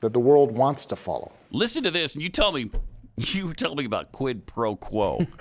that 0.00 0.12
the 0.12 0.20
world 0.20 0.52
wants 0.52 0.84
to 0.86 0.96
follow. 0.96 1.32
Listen 1.50 1.82
to 1.84 1.90
this 1.90 2.14
and 2.14 2.22
you 2.22 2.28
tell 2.28 2.52
me, 2.52 2.70
you 3.16 3.54
tell 3.54 3.74
me 3.74 3.84
about 3.84 4.12
quid 4.12 4.46
pro 4.46 4.76
quo. 4.76 5.26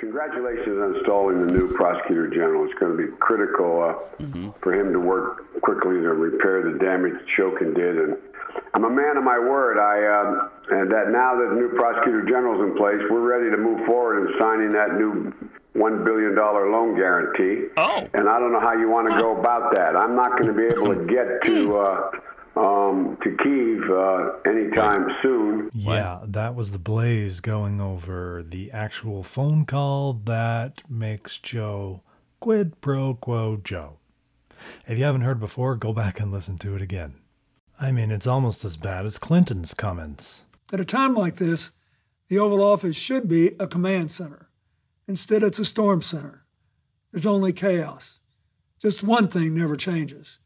Congratulations 0.00 0.78
on 0.78 0.96
installing 0.96 1.46
the 1.46 1.52
new 1.52 1.72
prosecutor 1.74 2.28
general. 2.28 2.64
It's 2.64 2.78
going 2.78 2.96
to 2.96 2.98
be 2.98 3.10
critical 3.18 3.82
uh, 3.82 4.22
mm-hmm. 4.22 4.50
for 4.62 4.74
him 4.74 4.92
to 4.92 5.00
work 5.00 5.60
quickly 5.62 5.94
to 5.94 6.12
repair 6.12 6.70
the 6.70 6.78
damage 6.78 7.14
Shokin 7.36 7.74
did. 7.74 7.96
And 7.96 8.16
I'm 8.74 8.84
a 8.84 8.90
man 8.90 9.16
of 9.16 9.24
my 9.24 9.38
word. 9.38 9.78
I 9.78 10.04
uh, 10.04 10.48
and 10.68 10.90
that 10.90 11.10
now 11.10 11.36
that 11.36 11.48
the 11.50 11.56
new 11.56 11.70
prosecutor 11.76 12.22
general 12.28 12.60
is 12.60 12.70
in 12.70 12.76
place, 12.76 13.00
we're 13.10 13.20
ready 13.20 13.50
to 13.50 13.56
move 13.56 13.86
forward 13.86 14.28
in 14.28 14.38
signing 14.38 14.70
that 14.72 14.96
new 14.98 15.32
one 15.72 16.04
billion 16.04 16.34
dollar 16.34 16.70
loan 16.70 16.96
guarantee. 16.96 17.68
Oh. 17.76 18.06
And 18.12 18.28
I 18.28 18.38
don't 18.38 18.52
know 18.52 18.60
how 18.60 18.72
you 18.72 18.88
want 18.88 19.08
to 19.08 19.18
go 19.18 19.38
about 19.38 19.74
that. 19.76 19.96
I'm 19.96 20.16
not 20.16 20.32
going 20.32 20.48
to 20.48 20.52
be 20.52 20.66
able 20.66 20.94
to 20.94 21.06
get 21.06 21.42
to. 21.44 21.78
Uh, 21.78 22.10
um, 22.90 23.18
to 23.22 23.36
Kiev 23.42 23.90
uh, 23.90 24.48
anytime 24.48 25.08
soon. 25.22 25.70
Yeah, 25.72 26.20
that 26.24 26.54
was 26.54 26.72
the 26.72 26.78
Blaze 26.78 27.40
going 27.40 27.80
over 27.80 28.44
the 28.46 28.70
actual 28.72 29.22
phone 29.22 29.64
call 29.64 30.14
that 30.24 30.82
makes 30.88 31.38
Joe 31.38 32.02
quid 32.40 32.80
pro 32.80 33.14
quo 33.14 33.56
Joe. 33.62 33.98
If 34.86 34.98
you 34.98 35.04
haven't 35.04 35.22
heard 35.22 35.40
before, 35.40 35.76
go 35.76 35.92
back 35.92 36.20
and 36.20 36.32
listen 36.32 36.56
to 36.58 36.74
it 36.74 36.82
again. 36.82 37.14
I 37.78 37.92
mean, 37.92 38.10
it's 38.10 38.26
almost 38.26 38.64
as 38.64 38.76
bad 38.76 39.04
as 39.04 39.18
Clinton's 39.18 39.74
comments. 39.74 40.44
At 40.72 40.80
a 40.80 40.84
time 40.84 41.14
like 41.14 41.36
this, 41.36 41.72
the 42.28 42.38
Oval 42.38 42.62
Office 42.62 42.96
should 42.96 43.28
be 43.28 43.52
a 43.60 43.66
command 43.66 44.10
center. 44.10 44.48
Instead, 45.06 45.42
it's 45.42 45.58
a 45.58 45.64
storm 45.64 46.02
center. 46.02 46.44
There's 47.12 47.26
only 47.26 47.52
chaos. 47.52 48.18
Just 48.80 49.04
one 49.04 49.28
thing 49.28 49.54
never 49.54 49.76
changes 49.76 50.38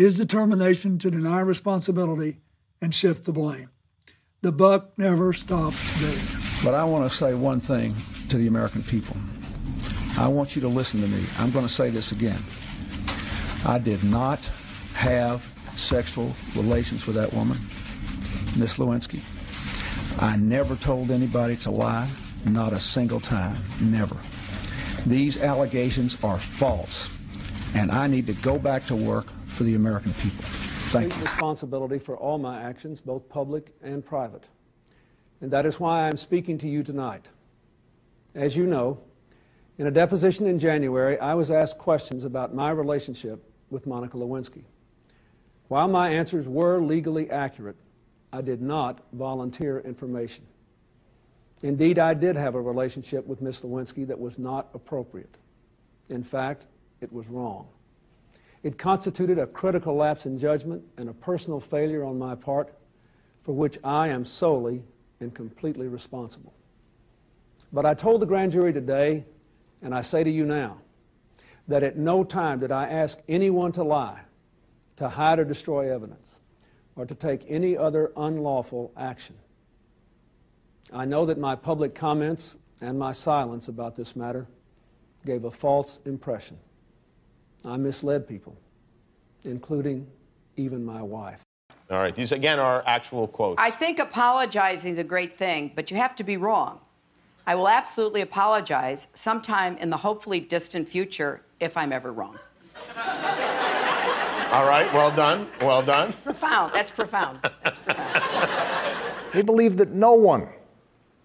his 0.00 0.16
determination 0.16 0.96
to 0.96 1.10
deny 1.10 1.40
responsibility 1.40 2.38
and 2.80 2.94
shift 2.94 3.26
the 3.26 3.32
blame. 3.32 3.68
The 4.40 4.50
buck 4.50 4.96
never 4.96 5.34
stops 5.34 5.76
there. 6.00 6.64
But 6.64 6.74
I 6.74 6.84
want 6.84 7.06
to 7.06 7.14
say 7.14 7.34
one 7.34 7.60
thing 7.60 7.94
to 8.30 8.38
the 8.38 8.46
American 8.46 8.82
people. 8.82 9.14
I 10.16 10.26
want 10.28 10.56
you 10.56 10.62
to 10.62 10.68
listen 10.68 11.02
to 11.02 11.06
me. 11.06 11.22
I'm 11.38 11.50
going 11.50 11.66
to 11.66 11.70
say 11.70 11.90
this 11.90 12.12
again. 12.12 12.40
I 13.66 13.78
did 13.78 14.02
not 14.02 14.38
have 14.94 15.42
sexual 15.76 16.32
relations 16.56 17.06
with 17.06 17.16
that 17.16 17.34
woman, 17.34 17.58
Miss 18.58 18.78
Lewinsky. 18.78 19.20
I 20.18 20.38
never 20.38 20.76
told 20.76 21.10
anybody 21.10 21.56
to 21.56 21.70
lie, 21.70 22.08
not 22.46 22.72
a 22.72 22.80
single 22.80 23.20
time, 23.20 23.58
never. 23.82 24.16
These 25.04 25.42
allegations 25.42 26.16
are 26.24 26.38
false, 26.38 27.14
and 27.74 27.92
I 27.92 28.06
need 28.06 28.26
to 28.28 28.34
go 28.34 28.58
back 28.58 28.86
to 28.86 28.96
work 28.96 29.26
for 29.60 29.64
the 29.64 29.74
American 29.74 30.14
people. 30.14 30.42
Thank 30.42 31.14
you. 31.14 31.20
responsibility 31.20 31.98
for 31.98 32.16
all 32.16 32.38
my 32.38 32.62
actions, 32.62 32.98
both 32.98 33.28
public 33.28 33.74
and 33.82 34.02
private. 34.02 34.46
And 35.42 35.50
that 35.50 35.66
is 35.66 35.78
why 35.78 36.04
I 36.04 36.08
am 36.08 36.16
speaking 36.16 36.56
to 36.60 36.66
you 36.66 36.82
tonight. 36.82 37.28
As 38.34 38.56
you 38.56 38.64
know, 38.64 39.02
in 39.76 39.86
a 39.86 39.90
deposition 39.90 40.46
in 40.46 40.58
January, 40.58 41.18
I 41.18 41.34
was 41.34 41.50
asked 41.50 41.76
questions 41.76 42.24
about 42.24 42.54
my 42.54 42.70
relationship 42.70 43.44
with 43.68 43.86
Monica 43.86 44.16
Lewinsky. 44.16 44.62
While 45.68 45.88
my 45.88 46.08
answers 46.08 46.48
were 46.48 46.80
legally 46.80 47.30
accurate, 47.30 47.76
I 48.32 48.40
did 48.40 48.62
not 48.62 49.02
volunteer 49.12 49.80
information. 49.80 50.46
Indeed, 51.62 51.98
I 51.98 52.14
did 52.14 52.34
have 52.34 52.54
a 52.54 52.62
relationship 52.62 53.26
with 53.26 53.42
Miss 53.42 53.60
Lewinsky 53.60 54.06
that 54.06 54.18
was 54.18 54.38
not 54.38 54.70
appropriate. 54.72 55.36
In 56.08 56.22
fact, 56.22 56.64
it 57.02 57.12
was 57.12 57.28
wrong. 57.28 57.68
It 58.62 58.76
constituted 58.76 59.38
a 59.38 59.46
critical 59.46 59.94
lapse 59.94 60.26
in 60.26 60.38
judgment 60.38 60.84
and 60.96 61.08
a 61.08 61.14
personal 61.14 61.60
failure 61.60 62.04
on 62.04 62.18
my 62.18 62.34
part 62.34 62.74
for 63.42 63.52
which 63.52 63.78
I 63.82 64.08
am 64.08 64.24
solely 64.24 64.82
and 65.20 65.34
completely 65.34 65.88
responsible. 65.88 66.52
But 67.72 67.86
I 67.86 67.94
told 67.94 68.20
the 68.20 68.26
grand 68.26 68.52
jury 68.52 68.72
today, 68.72 69.24
and 69.80 69.94
I 69.94 70.02
say 70.02 70.24
to 70.24 70.30
you 70.30 70.44
now, 70.44 70.78
that 71.68 71.82
at 71.82 71.96
no 71.96 72.24
time 72.24 72.58
did 72.58 72.72
I 72.72 72.88
ask 72.88 73.18
anyone 73.28 73.72
to 73.72 73.82
lie, 73.82 74.20
to 74.96 75.08
hide 75.08 75.38
or 75.38 75.44
destroy 75.44 75.92
evidence, 75.92 76.40
or 76.96 77.06
to 77.06 77.14
take 77.14 77.44
any 77.48 77.76
other 77.76 78.12
unlawful 78.16 78.92
action. 78.96 79.36
I 80.92 81.04
know 81.04 81.26
that 81.26 81.38
my 81.38 81.54
public 81.54 81.94
comments 81.94 82.58
and 82.80 82.98
my 82.98 83.12
silence 83.12 83.68
about 83.68 83.94
this 83.94 84.16
matter 84.16 84.48
gave 85.24 85.44
a 85.44 85.50
false 85.50 86.00
impression. 86.04 86.58
I 87.64 87.76
misled 87.76 88.26
people, 88.26 88.56
including 89.44 90.06
even 90.56 90.84
my 90.84 91.02
wife. 91.02 91.42
All 91.90 91.98
right, 91.98 92.14
these 92.14 92.32
again 92.32 92.58
are 92.58 92.82
actual 92.86 93.26
quotes. 93.26 93.60
I 93.60 93.70
think 93.70 93.98
apologizing 93.98 94.92
is 94.92 94.98
a 94.98 95.04
great 95.04 95.32
thing, 95.32 95.72
but 95.74 95.90
you 95.90 95.96
have 95.96 96.14
to 96.16 96.24
be 96.24 96.36
wrong. 96.36 96.80
I 97.46 97.54
will 97.56 97.68
absolutely 97.68 98.20
apologize 98.20 99.08
sometime 99.14 99.76
in 99.78 99.90
the 99.90 99.96
hopefully 99.96 100.40
distant 100.40 100.88
future 100.88 101.42
if 101.58 101.76
I'm 101.76 101.92
ever 101.92 102.12
wrong. 102.12 102.38
All 102.96 104.66
right, 104.66 104.88
well 104.92 105.14
done. 105.14 105.48
Well 105.60 105.82
done. 105.82 106.12
Profound. 106.24 106.72
That's 106.72 106.90
profound. 106.90 107.40
That's 107.42 107.78
profound. 107.78 109.32
They 109.32 109.42
believe 109.42 109.76
that 109.76 109.90
no 109.90 110.14
one, 110.14 110.48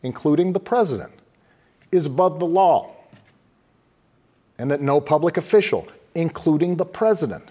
including 0.03 0.53
the 0.53 0.59
president, 0.59 1.11
is 1.91 2.05
above 2.05 2.39
the 2.39 2.45
law, 2.45 2.95
and 4.57 4.69
that 4.69 4.81
no 4.81 5.01
public 5.01 5.37
official, 5.37 5.87
including 6.15 6.77
the 6.77 6.85
president, 6.85 7.43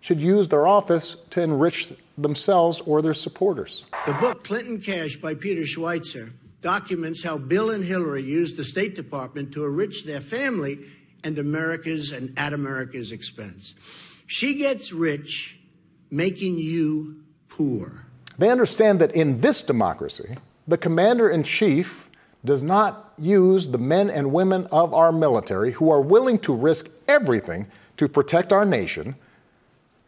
should 0.00 0.20
use 0.20 0.48
their 0.48 0.66
office 0.66 1.16
to 1.30 1.42
enrich 1.42 1.92
themselves 2.16 2.80
or 2.82 3.02
their 3.02 3.14
supporters. 3.14 3.84
The 4.06 4.12
book 4.14 4.44
Clinton 4.44 4.80
Cash 4.80 5.16
by 5.16 5.34
Peter 5.34 5.62
Schweizer 5.62 6.30
documents 6.60 7.22
how 7.22 7.38
Bill 7.38 7.70
and 7.70 7.84
Hillary 7.84 8.22
used 8.22 8.56
the 8.56 8.64
State 8.64 8.94
Department 8.94 9.52
to 9.52 9.64
enrich 9.64 10.04
their 10.04 10.20
family 10.20 10.78
and 11.24 11.38
America's 11.38 12.12
and 12.12 12.36
at 12.38 12.52
America's 12.52 13.12
expense. 13.12 14.22
She 14.26 14.54
gets 14.54 14.92
rich, 14.92 15.58
making 16.10 16.58
you 16.58 17.22
poor. 17.48 18.04
They 18.38 18.50
understand 18.50 19.00
that 19.00 19.14
in 19.14 19.40
this 19.40 19.62
democracy, 19.62 20.36
the 20.66 20.78
commander 20.78 21.28
in 21.28 21.42
chief 21.42 22.08
does 22.44 22.62
not 22.62 23.14
use 23.18 23.68
the 23.68 23.78
men 23.78 24.10
and 24.10 24.32
women 24.32 24.66
of 24.70 24.94
our 24.94 25.10
military 25.10 25.72
who 25.72 25.90
are 25.90 26.00
willing 26.00 26.38
to 26.38 26.54
risk 26.54 26.88
everything 27.08 27.66
to 27.96 28.08
protect 28.08 28.52
our 28.52 28.64
nation 28.64 29.16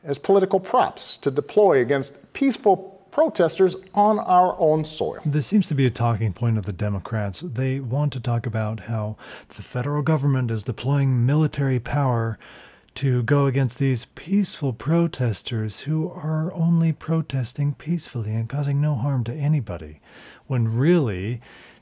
as 0.04 0.18
political 0.18 0.60
props 0.60 1.16
to 1.18 1.30
deploy 1.30 1.80
against 1.80 2.32
peaceful 2.32 2.76
protesters 3.10 3.76
on 3.92 4.18
our 4.20 4.54
own 4.58 4.84
soil. 4.84 5.20
This 5.26 5.46
seems 5.46 5.66
to 5.68 5.74
be 5.74 5.84
a 5.86 5.90
talking 5.90 6.32
point 6.32 6.56
of 6.58 6.64
the 6.64 6.72
Democrats. 6.72 7.40
They 7.40 7.80
want 7.80 8.12
to 8.12 8.20
talk 8.20 8.46
about 8.46 8.80
how 8.80 9.16
the 9.48 9.62
federal 9.62 10.02
government 10.02 10.50
is 10.50 10.62
deploying 10.62 11.26
military 11.26 11.80
power 11.80 12.38
to 12.94 13.22
go 13.22 13.46
against 13.46 13.78
these 13.78 14.06
peaceful 14.14 14.72
protesters 14.72 15.80
who 15.80 16.10
are 16.10 16.52
only 16.52 16.92
protesting 16.92 17.74
peacefully 17.74 18.34
and 18.34 18.48
causing 18.48 18.80
no 18.80 18.94
harm 18.94 19.24
to 19.24 19.32
anybody, 19.32 20.00
when 20.46 20.76
really 20.76 21.40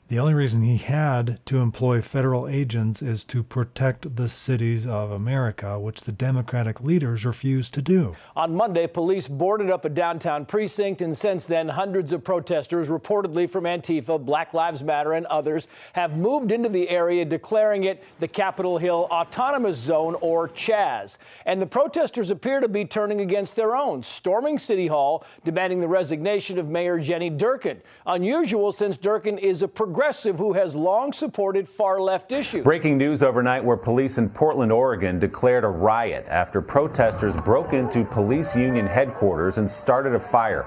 the 0.09 0.17
only 0.17 0.33
reason 0.33 0.63
he 0.63 0.77
had 0.77 1.39
to 1.45 1.59
employ 1.59 2.01
federal 2.01 2.47
agents 2.47 2.99
is 2.99 3.23
to 3.23 3.43
protect 3.43 4.15
the 4.15 4.27
cities 4.27 4.87
of 4.87 5.11
America, 5.11 5.79
which 5.79 6.01
the 6.01 6.11
Democratic 6.11 6.81
leaders 6.81 7.23
refused 7.23 7.75
to 7.75 7.81
do. 7.83 8.15
On 8.35 8.55
Monday, 8.55 8.87
police 8.87 9.27
boarded 9.27 9.69
up 9.69 9.85
a 9.85 9.89
downtown 9.89 10.47
precinct, 10.47 11.03
and 11.03 11.15
since 11.15 11.45
then, 11.45 11.69
hundreds 11.69 12.11
of 12.11 12.23
protesters, 12.23 12.89
reportedly 12.89 13.47
from 13.47 13.65
Antifa, 13.65 14.25
Black 14.25 14.51
Lives 14.55 14.81
Matter, 14.81 15.13
and 15.13 15.27
others, 15.27 15.67
have 15.93 16.17
moved 16.17 16.51
into 16.51 16.69
the 16.69 16.89
area, 16.89 17.23
declaring 17.23 17.83
it 17.83 18.03
the 18.19 18.27
Capitol 18.27 18.79
Hill 18.79 19.07
Autonomous 19.11 19.77
Zone, 19.77 20.15
or 20.21 20.49
CHAZ. 20.49 21.19
And 21.45 21.61
the 21.61 21.67
protesters 21.67 22.31
appear 22.31 22.61
to 22.61 22.67
be 22.67 22.83
turning 22.83 23.21
against 23.21 23.55
their 23.55 23.75
own, 23.75 24.01
storming 24.01 24.57
City 24.57 24.87
Hall, 24.87 25.23
demanding 25.45 25.79
the 25.79 25.87
resignation 25.87 26.57
of 26.57 26.67
Mayor 26.67 26.99
Jenny 26.99 27.29
Durkan. 27.29 27.77
Unusual 28.07 28.71
since 28.71 28.97
Durkan 28.97 29.37
is 29.37 29.61
a 29.61 29.67
progressive 29.67 29.98
progressive 29.99 30.37
who 30.37 30.53
has 30.53 30.77
long 30.77 31.11
supported 31.11 31.67
far 31.67 31.99
left 31.99 32.31
issues. 32.31 32.63
Breaking 32.63 32.97
news 32.97 33.21
overnight 33.21 33.61
where 33.61 33.75
police 33.75 34.17
in 34.17 34.29
Portland, 34.29 34.71
Oregon 34.71 35.19
declared 35.19 35.65
a 35.65 35.67
riot 35.67 36.25
after 36.29 36.61
protesters 36.61 37.35
broke 37.35 37.73
into 37.73 38.05
police 38.05 38.55
union 38.55 38.87
headquarters 38.87 39.57
and 39.57 39.69
started 39.69 40.15
a 40.15 40.19
fire. 40.19 40.65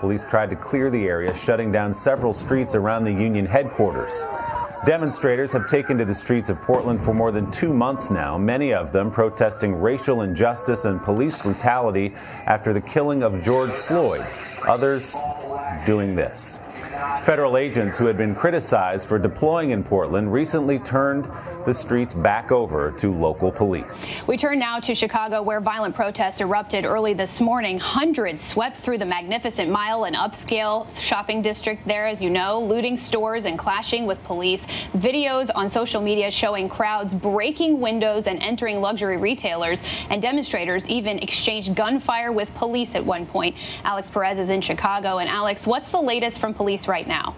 Police 0.00 0.24
tried 0.24 0.50
to 0.50 0.56
clear 0.56 0.90
the 0.90 1.04
area, 1.04 1.32
shutting 1.36 1.70
down 1.70 1.94
several 1.94 2.32
streets 2.32 2.74
around 2.74 3.04
the 3.04 3.12
union 3.12 3.46
headquarters. 3.46 4.26
Demonstrators 4.84 5.52
have 5.52 5.68
taken 5.68 5.96
to 5.96 6.04
the 6.04 6.14
streets 6.14 6.50
of 6.50 6.60
Portland 6.62 7.00
for 7.00 7.14
more 7.14 7.30
than 7.30 7.48
two 7.52 7.72
months 7.72 8.10
now, 8.10 8.36
many 8.36 8.74
of 8.74 8.90
them 8.90 9.08
protesting 9.08 9.80
racial 9.80 10.22
injustice 10.22 10.84
and 10.84 11.00
police 11.00 11.40
brutality 11.40 12.12
after 12.46 12.72
the 12.72 12.80
killing 12.80 13.22
of 13.22 13.40
George 13.44 13.70
Floyd. 13.70 14.26
Others 14.66 15.14
doing 15.86 16.16
this. 16.16 16.63
Federal 17.22 17.56
agents 17.56 17.98
who 17.98 18.06
had 18.06 18.16
been 18.16 18.34
criticized 18.34 19.08
for 19.08 19.18
deploying 19.18 19.70
in 19.70 19.82
Portland 19.82 20.32
recently 20.32 20.78
turned 20.78 21.26
the 21.64 21.74
streets 21.74 22.14
back 22.14 22.52
over 22.52 22.90
to 22.92 23.10
local 23.10 23.50
police. 23.50 24.20
We 24.26 24.36
turn 24.36 24.58
now 24.58 24.80
to 24.80 24.94
Chicago, 24.94 25.42
where 25.42 25.60
violent 25.60 25.94
protests 25.94 26.40
erupted 26.40 26.84
early 26.84 27.14
this 27.14 27.40
morning. 27.40 27.78
Hundreds 27.78 28.42
swept 28.42 28.76
through 28.76 28.98
the 28.98 29.04
Magnificent 29.04 29.70
Mile, 29.70 30.04
and 30.04 30.16
upscale 30.16 30.90
shopping 31.00 31.42
district 31.42 31.86
there, 31.86 32.06
as 32.06 32.20
you 32.20 32.30
know, 32.30 32.60
looting 32.60 32.96
stores 32.96 33.44
and 33.44 33.58
clashing 33.58 34.06
with 34.06 34.22
police. 34.24 34.66
Videos 34.96 35.50
on 35.54 35.68
social 35.68 36.00
media 36.00 36.30
showing 36.30 36.68
crowds 36.68 37.14
breaking 37.14 37.80
windows 37.80 38.26
and 38.26 38.42
entering 38.42 38.80
luxury 38.80 39.16
retailers, 39.16 39.82
and 40.10 40.20
demonstrators 40.20 40.86
even 40.88 41.18
exchanged 41.18 41.74
gunfire 41.74 42.32
with 42.32 42.52
police 42.54 42.94
at 42.94 43.04
one 43.04 43.26
point. 43.26 43.56
Alex 43.84 44.10
Perez 44.10 44.38
is 44.38 44.50
in 44.50 44.60
Chicago. 44.60 45.18
And 45.18 45.28
Alex, 45.28 45.66
what's 45.66 45.90
the 45.90 46.00
latest 46.00 46.40
from 46.40 46.54
police 46.54 46.88
right 46.88 47.06
now? 47.06 47.34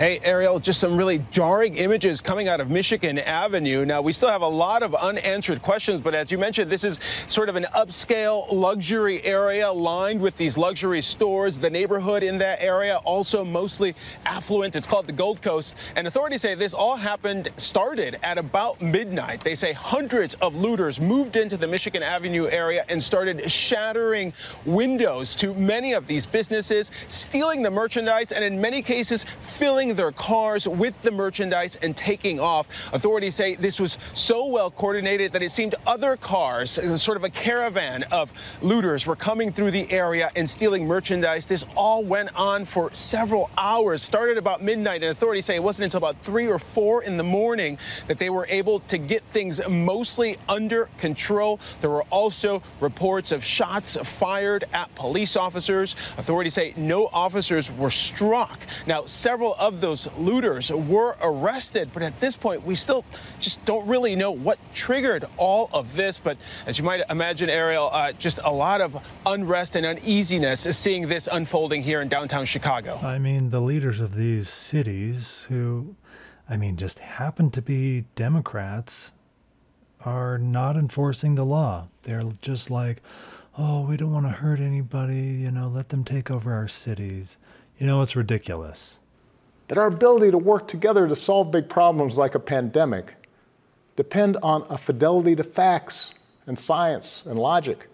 Hey, 0.00 0.18
Ariel, 0.22 0.58
just 0.58 0.80
some 0.80 0.96
really 0.96 1.18
jarring 1.30 1.76
images 1.76 2.22
coming 2.22 2.48
out 2.48 2.58
of 2.58 2.70
Michigan 2.70 3.18
Avenue. 3.18 3.84
Now, 3.84 4.00
we 4.00 4.14
still 4.14 4.30
have 4.30 4.40
a 4.40 4.48
lot 4.48 4.82
of 4.82 4.94
unanswered 4.94 5.60
questions, 5.60 6.00
but 6.00 6.14
as 6.14 6.32
you 6.32 6.38
mentioned, 6.38 6.70
this 6.70 6.84
is 6.84 7.00
sort 7.26 7.50
of 7.50 7.56
an 7.56 7.66
upscale 7.76 8.50
luxury 8.50 9.22
area 9.24 9.70
lined 9.70 10.18
with 10.18 10.38
these 10.38 10.56
luxury 10.56 11.02
stores. 11.02 11.58
The 11.58 11.68
neighborhood 11.68 12.22
in 12.22 12.38
that 12.38 12.62
area 12.62 12.96
also 13.04 13.44
mostly 13.44 13.94
affluent. 14.24 14.74
It's 14.74 14.86
called 14.86 15.06
the 15.06 15.12
Gold 15.12 15.42
Coast. 15.42 15.76
And 15.96 16.06
authorities 16.06 16.40
say 16.40 16.54
this 16.54 16.72
all 16.72 16.96
happened, 16.96 17.50
started 17.58 18.18
at 18.22 18.38
about 18.38 18.80
midnight. 18.80 19.44
They 19.44 19.54
say 19.54 19.74
hundreds 19.74 20.32
of 20.36 20.54
looters 20.54 20.98
moved 20.98 21.36
into 21.36 21.58
the 21.58 21.68
Michigan 21.68 22.02
Avenue 22.02 22.46
area 22.46 22.86
and 22.88 23.02
started 23.02 23.50
shattering 23.50 24.32
windows 24.64 25.34
to 25.34 25.52
many 25.52 25.92
of 25.92 26.06
these 26.06 26.24
businesses, 26.24 26.90
stealing 27.08 27.60
the 27.60 27.70
merchandise, 27.70 28.32
and 28.32 28.42
in 28.42 28.58
many 28.58 28.80
cases, 28.80 29.26
filling 29.42 29.89
their 29.92 30.12
cars 30.12 30.66
with 30.66 31.00
the 31.02 31.10
merchandise 31.10 31.76
and 31.76 31.96
taking 31.96 32.40
off. 32.40 32.68
Authorities 32.92 33.34
say 33.34 33.54
this 33.54 33.78
was 33.78 33.98
so 34.14 34.46
well 34.46 34.70
coordinated 34.70 35.32
that 35.32 35.42
it 35.42 35.50
seemed 35.50 35.74
other 35.86 36.16
cars, 36.16 36.78
sort 37.00 37.16
of 37.16 37.24
a 37.24 37.30
caravan 37.30 38.02
of 38.04 38.32
looters, 38.62 39.06
were 39.06 39.16
coming 39.16 39.52
through 39.52 39.70
the 39.70 39.90
area 39.90 40.30
and 40.36 40.48
stealing 40.48 40.86
merchandise. 40.86 41.46
This 41.46 41.64
all 41.76 42.04
went 42.04 42.30
on 42.34 42.64
for 42.64 42.92
several 42.92 43.50
hours, 43.56 44.02
started 44.02 44.38
about 44.38 44.62
midnight, 44.62 45.02
and 45.02 45.10
authorities 45.10 45.46
say 45.46 45.56
it 45.56 45.62
wasn't 45.62 45.84
until 45.84 45.98
about 45.98 46.16
three 46.22 46.48
or 46.48 46.58
four 46.58 47.02
in 47.02 47.16
the 47.16 47.22
morning 47.22 47.78
that 48.06 48.18
they 48.18 48.30
were 48.30 48.46
able 48.48 48.80
to 48.80 48.98
get 48.98 49.22
things 49.24 49.60
mostly 49.68 50.36
under 50.48 50.88
control. 50.98 51.60
There 51.80 51.90
were 51.90 52.04
also 52.10 52.62
reports 52.80 53.32
of 53.32 53.44
shots 53.44 53.96
fired 53.96 54.64
at 54.72 54.94
police 54.94 55.36
officers. 55.36 55.96
Authorities 56.18 56.54
say 56.54 56.74
no 56.76 57.08
officers 57.12 57.70
were 57.72 57.90
struck. 57.90 58.58
Now, 58.86 59.06
several 59.06 59.54
of 59.58 59.69
those 59.78 60.10
looters 60.16 60.72
were 60.72 61.16
arrested, 61.22 61.90
but 61.92 62.02
at 62.02 62.18
this 62.18 62.34
point, 62.34 62.64
we 62.64 62.74
still 62.74 63.04
just 63.38 63.62
don't 63.66 63.86
really 63.86 64.16
know 64.16 64.32
what 64.32 64.58
triggered 64.74 65.26
all 65.36 65.68
of 65.72 65.94
this. 65.94 66.18
But 66.18 66.38
as 66.66 66.78
you 66.78 66.84
might 66.84 67.02
imagine, 67.10 67.50
Ariel, 67.50 67.90
uh, 67.92 68.12
just 68.12 68.40
a 68.42 68.50
lot 68.50 68.80
of 68.80 68.96
unrest 69.26 69.76
and 69.76 69.84
uneasiness 69.84 70.62
seeing 70.76 71.06
this 71.06 71.28
unfolding 71.30 71.82
here 71.82 72.00
in 72.00 72.08
downtown 72.08 72.46
Chicago. 72.46 72.98
I 73.02 73.18
mean, 73.18 73.50
the 73.50 73.60
leaders 73.60 74.00
of 74.00 74.14
these 74.14 74.48
cities 74.48 75.46
who, 75.50 75.94
I 76.48 76.56
mean, 76.56 76.76
just 76.76 76.98
happen 77.00 77.50
to 77.50 77.60
be 77.60 78.06
Democrats 78.14 79.12
are 80.04 80.38
not 80.38 80.76
enforcing 80.76 81.34
the 81.34 81.44
law. 81.44 81.88
They're 82.02 82.22
just 82.40 82.70
like, 82.70 83.02
oh, 83.58 83.82
we 83.82 83.96
don't 83.96 84.12
want 84.12 84.26
to 84.26 84.32
hurt 84.32 84.60
anybody, 84.60 85.20
you 85.20 85.50
know, 85.50 85.68
let 85.68 85.90
them 85.90 86.04
take 86.04 86.30
over 86.30 86.54
our 86.54 86.68
cities. 86.68 87.36
You 87.78 87.86
know, 87.86 88.00
it's 88.02 88.16
ridiculous. 88.16 88.99
That 89.70 89.78
our 89.78 89.86
ability 89.86 90.32
to 90.32 90.38
work 90.38 90.66
together 90.66 91.06
to 91.06 91.14
solve 91.14 91.52
big 91.52 91.68
problems 91.68 92.18
like 92.18 92.34
a 92.34 92.40
pandemic 92.40 93.14
depend 93.94 94.36
on 94.42 94.66
a 94.68 94.76
fidelity 94.76 95.36
to 95.36 95.44
facts 95.44 96.12
and 96.48 96.58
science 96.58 97.22
and 97.24 97.38
logic 97.38 97.86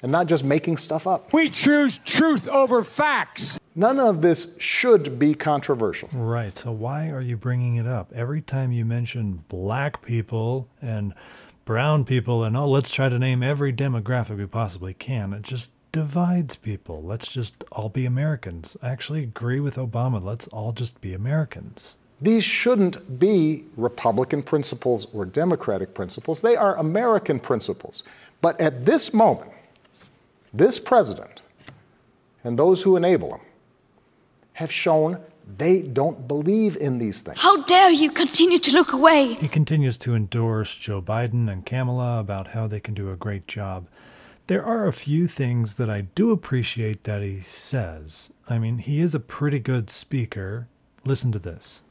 and 0.00 0.10
not 0.10 0.28
just 0.28 0.44
making 0.44 0.78
stuff 0.78 1.06
up. 1.06 1.30
We 1.30 1.50
choose 1.50 1.98
truth 1.98 2.48
over 2.48 2.82
facts. 2.82 3.58
None 3.74 4.00
of 4.00 4.22
this 4.22 4.56
should 4.56 5.18
be 5.18 5.34
controversial. 5.34 6.08
Right. 6.10 6.56
So 6.56 6.72
why 6.72 7.10
are 7.10 7.20
you 7.20 7.36
bringing 7.36 7.76
it 7.76 7.86
up? 7.86 8.10
Every 8.14 8.40
time 8.40 8.72
you 8.72 8.86
mention 8.86 9.44
black 9.50 10.00
people 10.00 10.68
and 10.80 11.12
brown 11.66 12.06
people 12.06 12.44
and 12.44 12.56
oh, 12.56 12.66
let's 12.66 12.90
try 12.90 13.10
to 13.10 13.18
name 13.18 13.42
every 13.42 13.74
demographic 13.74 14.38
we 14.38 14.46
possibly 14.46 14.94
can, 14.94 15.34
it 15.34 15.42
just 15.42 15.70
divides 15.94 16.56
people. 16.56 17.04
Let's 17.04 17.30
just 17.30 17.62
all 17.70 17.88
be 17.88 18.04
Americans. 18.04 18.76
I 18.82 18.88
actually 18.88 19.22
agree 19.22 19.60
with 19.60 19.76
Obama. 19.76 20.20
Let's 20.22 20.48
all 20.48 20.72
just 20.72 21.00
be 21.00 21.14
Americans. 21.14 21.96
These 22.20 22.42
shouldn't 22.42 23.20
be 23.20 23.64
Republican 23.76 24.42
principles 24.42 25.06
or 25.14 25.24
Democratic 25.24 25.94
principles. 25.94 26.40
They 26.40 26.56
are 26.56 26.76
American 26.76 27.38
principles. 27.38 28.02
But 28.40 28.60
at 28.60 28.84
this 28.86 29.14
moment, 29.14 29.52
this 30.52 30.80
president 30.80 31.42
and 32.42 32.58
those 32.58 32.82
who 32.82 32.96
enable 32.96 33.34
him 33.34 33.40
have 34.54 34.72
shown 34.72 35.20
they 35.58 35.82
don't 35.82 36.26
believe 36.26 36.76
in 36.76 36.98
these 36.98 37.22
things. 37.22 37.40
How 37.40 37.62
dare 37.62 37.90
you 37.90 38.10
continue 38.10 38.58
to 38.58 38.72
look 38.72 38.92
away? 38.92 39.34
He 39.34 39.46
continues 39.46 39.96
to 39.98 40.16
endorse 40.16 40.74
Joe 40.74 41.00
Biden 41.00 41.48
and 41.48 41.64
Kamala 41.64 42.18
about 42.18 42.48
how 42.48 42.66
they 42.66 42.80
can 42.80 42.94
do 42.94 43.12
a 43.12 43.16
great 43.16 43.46
job. 43.46 43.86
There 44.46 44.64
are 44.64 44.86
a 44.86 44.92
few 44.92 45.26
things 45.26 45.76
that 45.76 45.88
I 45.88 46.02
do 46.02 46.30
appreciate 46.30 47.04
that 47.04 47.22
he 47.22 47.40
says. 47.40 48.30
I 48.46 48.58
mean, 48.58 48.76
he 48.76 49.00
is 49.00 49.14
a 49.14 49.20
pretty 49.20 49.58
good 49.58 49.88
speaker. 49.88 50.68
Listen 51.06 51.32
to 51.32 51.38
this. 51.38 51.82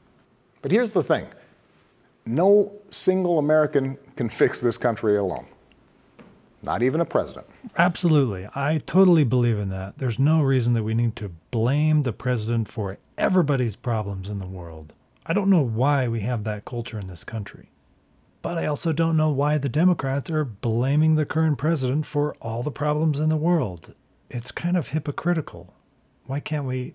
But 0.61 0.71
here's 0.71 0.91
the 0.91 1.03
thing 1.03 1.25
no 2.27 2.71
single 2.91 3.39
American 3.39 3.97
can 4.15 4.29
fix 4.29 4.61
this 4.61 4.77
country 4.77 5.17
alone, 5.17 5.47
not 6.61 6.83
even 6.83 7.01
a 7.01 7.05
president. 7.05 7.47
Absolutely. 7.75 8.47
I 8.53 8.77
totally 8.85 9.23
believe 9.23 9.57
in 9.57 9.69
that. 9.69 9.97
There's 9.97 10.19
no 10.19 10.41
reason 10.41 10.73
that 10.75 10.83
we 10.83 10.93
need 10.93 11.15
to 11.15 11.31
blame 11.49 12.03
the 12.03 12.13
president 12.13 12.67
for 12.67 12.99
everybody's 13.17 13.75
problems 13.75 14.29
in 14.29 14.37
the 14.37 14.45
world. 14.45 14.93
I 15.25 15.33
don't 15.33 15.49
know 15.49 15.63
why 15.65 16.07
we 16.07 16.19
have 16.19 16.43
that 16.43 16.65
culture 16.65 16.99
in 16.99 17.07
this 17.07 17.23
country. 17.23 17.69
But 18.43 18.57
I 18.57 18.67
also 18.67 18.91
don't 18.91 19.15
know 19.15 19.29
why 19.29 19.57
the 19.57 19.69
Democrats 19.69 20.29
are 20.29 20.43
blaming 20.43 21.15
the 21.15 21.25
current 21.25 21.57
president 21.57 22.05
for 22.05 22.35
all 22.41 22.61
the 22.61 22.71
problems 22.71 23.17
in 23.17 23.29
the 23.29 23.37
world. 23.37 23.95
It's 24.29 24.51
kind 24.51 24.75
of 24.75 24.89
hypocritical. 24.89 25.73
Why 26.25 26.41
can't 26.41 26.65
we? 26.65 26.93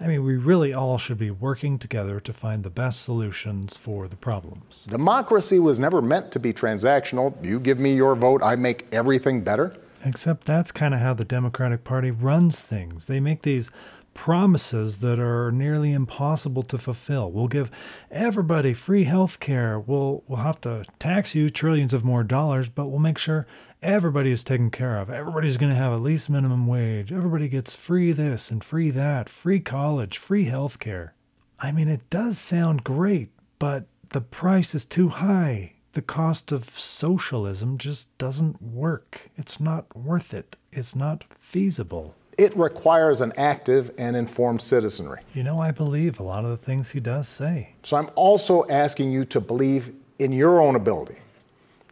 I 0.00 0.06
mean, 0.06 0.24
we 0.24 0.36
really 0.36 0.72
all 0.72 0.96
should 0.96 1.18
be 1.18 1.30
working 1.30 1.78
together 1.78 2.18
to 2.20 2.32
find 2.32 2.62
the 2.62 2.70
best 2.70 3.02
solutions 3.02 3.76
for 3.76 4.08
the 4.08 4.16
problems. 4.16 4.86
Democracy 4.88 5.58
was 5.58 5.78
never 5.78 6.00
meant 6.00 6.32
to 6.32 6.38
be 6.38 6.54
transactional. 6.54 7.34
You 7.44 7.60
give 7.60 7.78
me 7.78 7.94
your 7.94 8.14
vote, 8.14 8.42
I 8.42 8.56
make 8.56 8.86
everything 8.90 9.42
better. 9.42 9.76
Except 10.02 10.46
that's 10.46 10.72
kind 10.72 10.94
of 10.94 11.00
how 11.00 11.12
the 11.12 11.24
Democratic 11.26 11.84
Party 11.84 12.10
runs 12.10 12.62
things. 12.62 13.04
They 13.04 13.20
make 13.20 13.42
these 13.42 13.70
promises 14.16 14.98
that 14.98 15.20
are 15.20 15.52
nearly 15.52 15.92
impossible 15.92 16.62
to 16.62 16.78
fulfill. 16.78 17.30
We'll 17.30 17.48
give 17.48 17.70
everybody 18.10 18.72
free 18.72 19.04
health 19.04 19.38
care. 19.38 19.78
We'll, 19.78 20.24
we'll 20.26 20.40
have 20.40 20.60
to 20.62 20.84
tax 20.98 21.34
you 21.34 21.50
trillions 21.50 21.92
of 21.92 22.02
more 22.02 22.24
dollars, 22.24 22.70
but 22.70 22.86
we'll 22.86 22.98
make 22.98 23.18
sure 23.18 23.46
everybody 23.82 24.32
is 24.32 24.42
taken 24.42 24.70
care 24.70 24.98
of. 24.98 25.10
Everybody's 25.10 25.58
going 25.58 25.70
to 25.70 25.78
have 25.78 25.92
at 25.92 26.00
least 26.00 26.30
minimum 26.30 26.66
wage. 26.66 27.12
Everybody 27.12 27.46
gets 27.46 27.76
free 27.76 28.10
this 28.10 28.50
and 28.50 28.64
free 28.64 28.90
that, 28.90 29.28
free 29.28 29.60
college, 29.60 30.16
free 30.16 30.44
health 30.44 30.78
care. 30.78 31.14
I 31.60 31.70
mean, 31.70 31.88
it 31.88 32.08
does 32.08 32.38
sound 32.38 32.84
great, 32.84 33.30
but 33.58 33.86
the 34.08 34.22
price 34.22 34.74
is 34.74 34.86
too 34.86 35.10
high. 35.10 35.74
The 35.92 36.02
cost 36.02 36.52
of 36.52 36.64
socialism 36.64 37.76
just 37.76 38.16
doesn't 38.16 38.62
work. 38.62 39.30
It's 39.36 39.60
not 39.60 39.94
worth 39.94 40.32
it. 40.32 40.56
It's 40.72 40.96
not 40.96 41.24
feasible. 41.38 42.14
It 42.38 42.54
requires 42.56 43.22
an 43.22 43.32
active 43.38 43.90
and 43.96 44.14
informed 44.14 44.60
citizenry. 44.60 45.20
You 45.32 45.42
know, 45.42 45.58
I 45.58 45.70
believe 45.70 46.20
a 46.20 46.22
lot 46.22 46.44
of 46.44 46.50
the 46.50 46.56
things 46.58 46.90
he 46.90 47.00
does 47.00 47.28
say. 47.28 47.70
So 47.82 47.96
I'm 47.96 48.10
also 48.14 48.66
asking 48.68 49.10
you 49.10 49.24
to 49.26 49.40
believe 49.40 49.94
in 50.18 50.32
your 50.32 50.60
own 50.60 50.76
ability, 50.76 51.16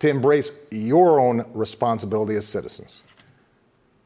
to 0.00 0.08
embrace 0.08 0.52
your 0.70 1.18
own 1.18 1.46
responsibility 1.54 2.36
as 2.36 2.46
citizens, 2.46 3.02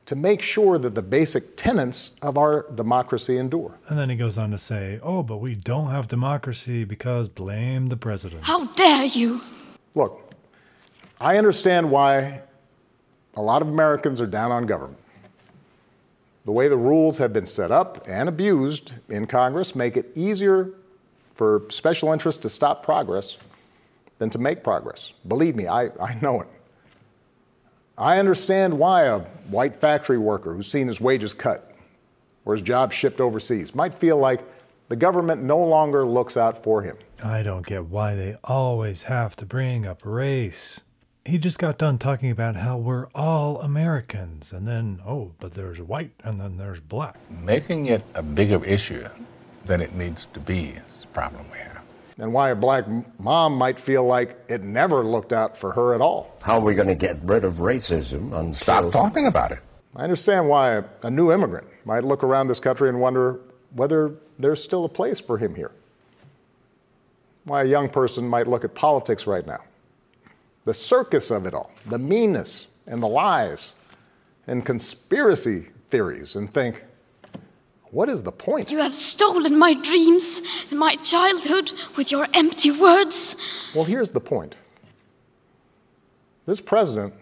to 0.06 0.14
make 0.14 0.40
sure 0.40 0.78
that 0.78 0.94
the 0.94 1.02
basic 1.02 1.56
tenets 1.56 2.12
of 2.22 2.38
our 2.38 2.66
democracy 2.76 3.36
endure. 3.36 3.76
And 3.88 3.98
then 3.98 4.08
he 4.08 4.14
goes 4.14 4.38
on 4.38 4.52
to 4.52 4.58
say, 4.58 5.00
oh, 5.02 5.24
but 5.24 5.38
we 5.38 5.56
don't 5.56 5.90
have 5.90 6.06
democracy 6.06 6.84
because 6.84 7.28
blame 7.28 7.88
the 7.88 7.96
president. 7.96 8.44
How 8.44 8.66
dare 8.74 9.04
you? 9.04 9.40
Look, 9.96 10.32
I 11.20 11.36
understand 11.36 11.90
why 11.90 12.42
a 13.34 13.42
lot 13.42 13.60
of 13.60 13.68
Americans 13.68 14.20
are 14.20 14.26
down 14.26 14.52
on 14.52 14.66
government. 14.66 14.98
The 16.48 16.52
way 16.52 16.68
the 16.68 16.78
rules 16.78 17.18
have 17.18 17.34
been 17.34 17.44
set 17.44 17.70
up 17.70 18.08
and 18.08 18.26
abused 18.26 18.94
in 19.10 19.26
Congress 19.26 19.74
make 19.74 19.98
it 19.98 20.10
easier 20.14 20.70
for 21.34 21.64
special 21.68 22.10
interests 22.10 22.40
to 22.40 22.48
stop 22.48 22.82
progress 22.82 23.36
than 24.16 24.30
to 24.30 24.38
make 24.38 24.64
progress. 24.64 25.12
Believe 25.26 25.54
me, 25.56 25.66
I, 25.66 25.90
I 26.00 26.18
know 26.22 26.40
it. 26.40 26.48
I 27.98 28.18
understand 28.18 28.78
why 28.78 29.02
a 29.02 29.18
white 29.50 29.76
factory 29.76 30.16
worker 30.16 30.54
who's 30.54 30.72
seen 30.72 30.86
his 30.86 31.02
wages 31.02 31.34
cut 31.34 31.70
or 32.46 32.54
his 32.54 32.62
job 32.62 32.94
shipped 32.94 33.20
overseas 33.20 33.74
might 33.74 33.92
feel 33.92 34.16
like 34.16 34.40
the 34.88 34.96
government 34.96 35.42
no 35.42 35.62
longer 35.62 36.06
looks 36.06 36.38
out 36.38 36.64
for 36.64 36.80
him. 36.80 36.96
I 37.22 37.42
don't 37.42 37.66
get 37.66 37.84
why 37.84 38.14
they 38.14 38.38
always 38.42 39.02
have 39.02 39.36
to 39.36 39.44
bring 39.44 39.84
up 39.84 40.00
race 40.02 40.80
he 41.28 41.38
just 41.38 41.58
got 41.58 41.76
done 41.78 41.98
talking 41.98 42.30
about 42.30 42.56
how 42.56 42.78
we're 42.78 43.06
all 43.14 43.60
Americans, 43.60 44.52
and 44.52 44.66
then, 44.66 45.00
oh, 45.06 45.32
but 45.38 45.52
there's 45.52 45.78
white 45.80 46.12
and 46.24 46.40
then 46.40 46.56
there's 46.56 46.80
black. 46.80 47.16
Making 47.30 47.86
it 47.86 48.02
a 48.14 48.22
bigger 48.22 48.64
issue 48.64 49.06
than 49.66 49.82
it 49.82 49.94
needs 49.94 50.26
to 50.32 50.40
be 50.40 50.70
is 50.70 51.02
the 51.02 51.06
problem 51.08 51.44
we 51.52 51.58
have. 51.58 51.82
And 52.16 52.32
why 52.32 52.50
a 52.50 52.56
black 52.56 52.86
mom 53.20 53.54
might 53.54 53.78
feel 53.78 54.04
like 54.04 54.38
it 54.48 54.62
never 54.62 55.04
looked 55.04 55.32
out 55.32 55.56
for 55.56 55.72
her 55.72 55.94
at 55.94 56.00
all. 56.00 56.34
How 56.42 56.54
are 56.54 56.60
we 56.60 56.74
going 56.74 56.88
to 56.88 56.94
get 56.94 57.18
rid 57.22 57.44
of 57.44 57.56
racism? 57.56 58.32
Until... 58.32 58.54
Stop 58.54 58.90
talking 58.90 59.26
about 59.26 59.52
it. 59.52 59.60
I 59.94 60.02
understand 60.04 60.48
why 60.48 60.76
a, 60.76 60.84
a 61.02 61.10
new 61.10 61.30
immigrant 61.30 61.68
might 61.84 62.04
look 62.04 62.24
around 62.24 62.48
this 62.48 62.58
country 62.58 62.88
and 62.88 63.00
wonder 63.00 63.38
whether 63.72 64.14
there's 64.38 64.62
still 64.62 64.84
a 64.84 64.88
place 64.88 65.20
for 65.20 65.38
him 65.38 65.54
here. 65.54 65.72
why 67.44 67.62
a 67.62 67.66
young 67.66 67.88
person 67.88 68.28
might 68.28 68.46
look 68.46 68.64
at 68.64 68.74
politics 68.74 69.26
right 69.26 69.46
now. 69.46 69.60
The 70.68 70.74
circus 70.74 71.30
of 71.30 71.46
it 71.46 71.54
all, 71.54 71.70
the 71.86 71.98
meanness 71.98 72.66
and 72.86 73.02
the 73.02 73.08
lies 73.08 73.72
and 74.46 74.66
conspiracy 74.66 75.68
theories, 75.88 76.36
and 76.36 76.52
think, 76.52 76.84
what 77.90 78.10
is 78.10 78.22
the 78.22 78.32
point? 78.32 78.70
You 78.70 78.76
have 78.80 78.94
stolen 78.94 79.58
my 79.58 79.72
dreams 79.72 80.66
and 80.68 80.78
my 80.78 80.96
childhood 80.96 81.72
with 81.96 82.10
your 82.10 82.26
empty 82.34 82.70
words. 82.70 83.34
Well, 83.74 83.86
here's 83.86 84.10
the 84.10 84.20
point 84.20 84.56
this 86.44 86.60
president 86.60 87.14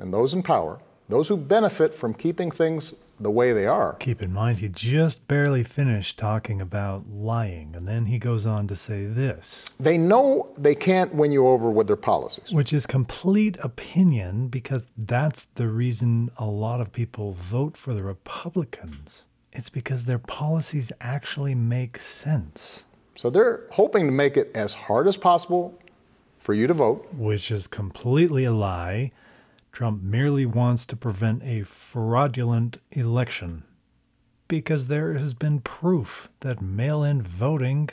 and 0.00 0.12
those 0.12 0.34
in 0.34 0.42
power, 0.42 0.80
those 1.08 1.28
who 1.28 1.36
benefit 1.36 1.94
from 1.94 2.14
keeping 2.14 2.50
things 2.50 2.94
the 3.20 3.30
way 3.30 3.52
they 3.52 3.66
are, 3.66 3.94
Keep 3.94 4.22
in 4.22 4.32
mind, 4.32 4.58
he 4.58 4.68
just 4.68 5.26
barely 5.28 5.64
finished 5.64 6.16
talking 6.18 6.60
about 6.60 7.08
lying, 7.10 7.74
and 7.76 7.86
then 7.86 8.06
he 8.06 8.18
goes 8.18 8.46
on 8.46 8.66
to 8.68 8.76
say 8.76 9.04
this, 9.04 9.74
they 9.80 9.98
know 9.98 10.48
they 10.56 10.74
can't 10.74 11.14
win 11.14 11.32
you 11.32 11.46
over 11.46 11.70
with 11.70 11.86
their 11.86 11.96
policies. 11.96 12.52
which 12.52 12.72
is 12.72 12.86
complete 12.86 13.56
opinion 13.62 14.48
because 14.48 14.84
that's 14.96 15.46
the 15.54 15.68
reason 15.68 16.30
a 16.38 16.46
lot 16.46 16.80
of 16.80 16.92
people 16.92 17.32
vote 17.32 17.76
for 17.76 17.94
the 17.94 18.02
Republicans. 18.02 19.26
It's 19.52 19.70
because 19.70 20.04
their 20.04 20.18
policies 20.18 20.92
actually 21.00 21.54
make 21.54 21.98
sense. 21.98 22.84
So 23.16 23.30
they're 23.30 23.64
hoping 23.70 24.06
to 24.06 24.12
make 24.12 24.36
it 24.36 24.50
as 24.54 24.74
hard 24.74 25.08
as 25.08 25.16
possible 25.16 25.76
for 26.38 26.54
you 26.54 26.66
to 26.68 26.74
vote. 26.74 27.08
Which 27.16 27.50
is 27.50 27.66
completely 27.66 28.44
a 28.44 28.52
lie. 28.52 29.10
Trump 29.72 30.02
merely 30.02 30.46
wants 30.46 30.84
to 30.86 30.96
prevent 30.96 31.42
a 31.42 31.62
fraudulent 31.62 32.78
election 32.90 33.64
because 34.48 34.86
there 34.88 35.12
has 35.14 35.34
been 35.34 35.60
proof 35.60 36.28
that 36.40 36.60
mail 36.62 37.04
in 37.04 37.22
voting 37.22 37.90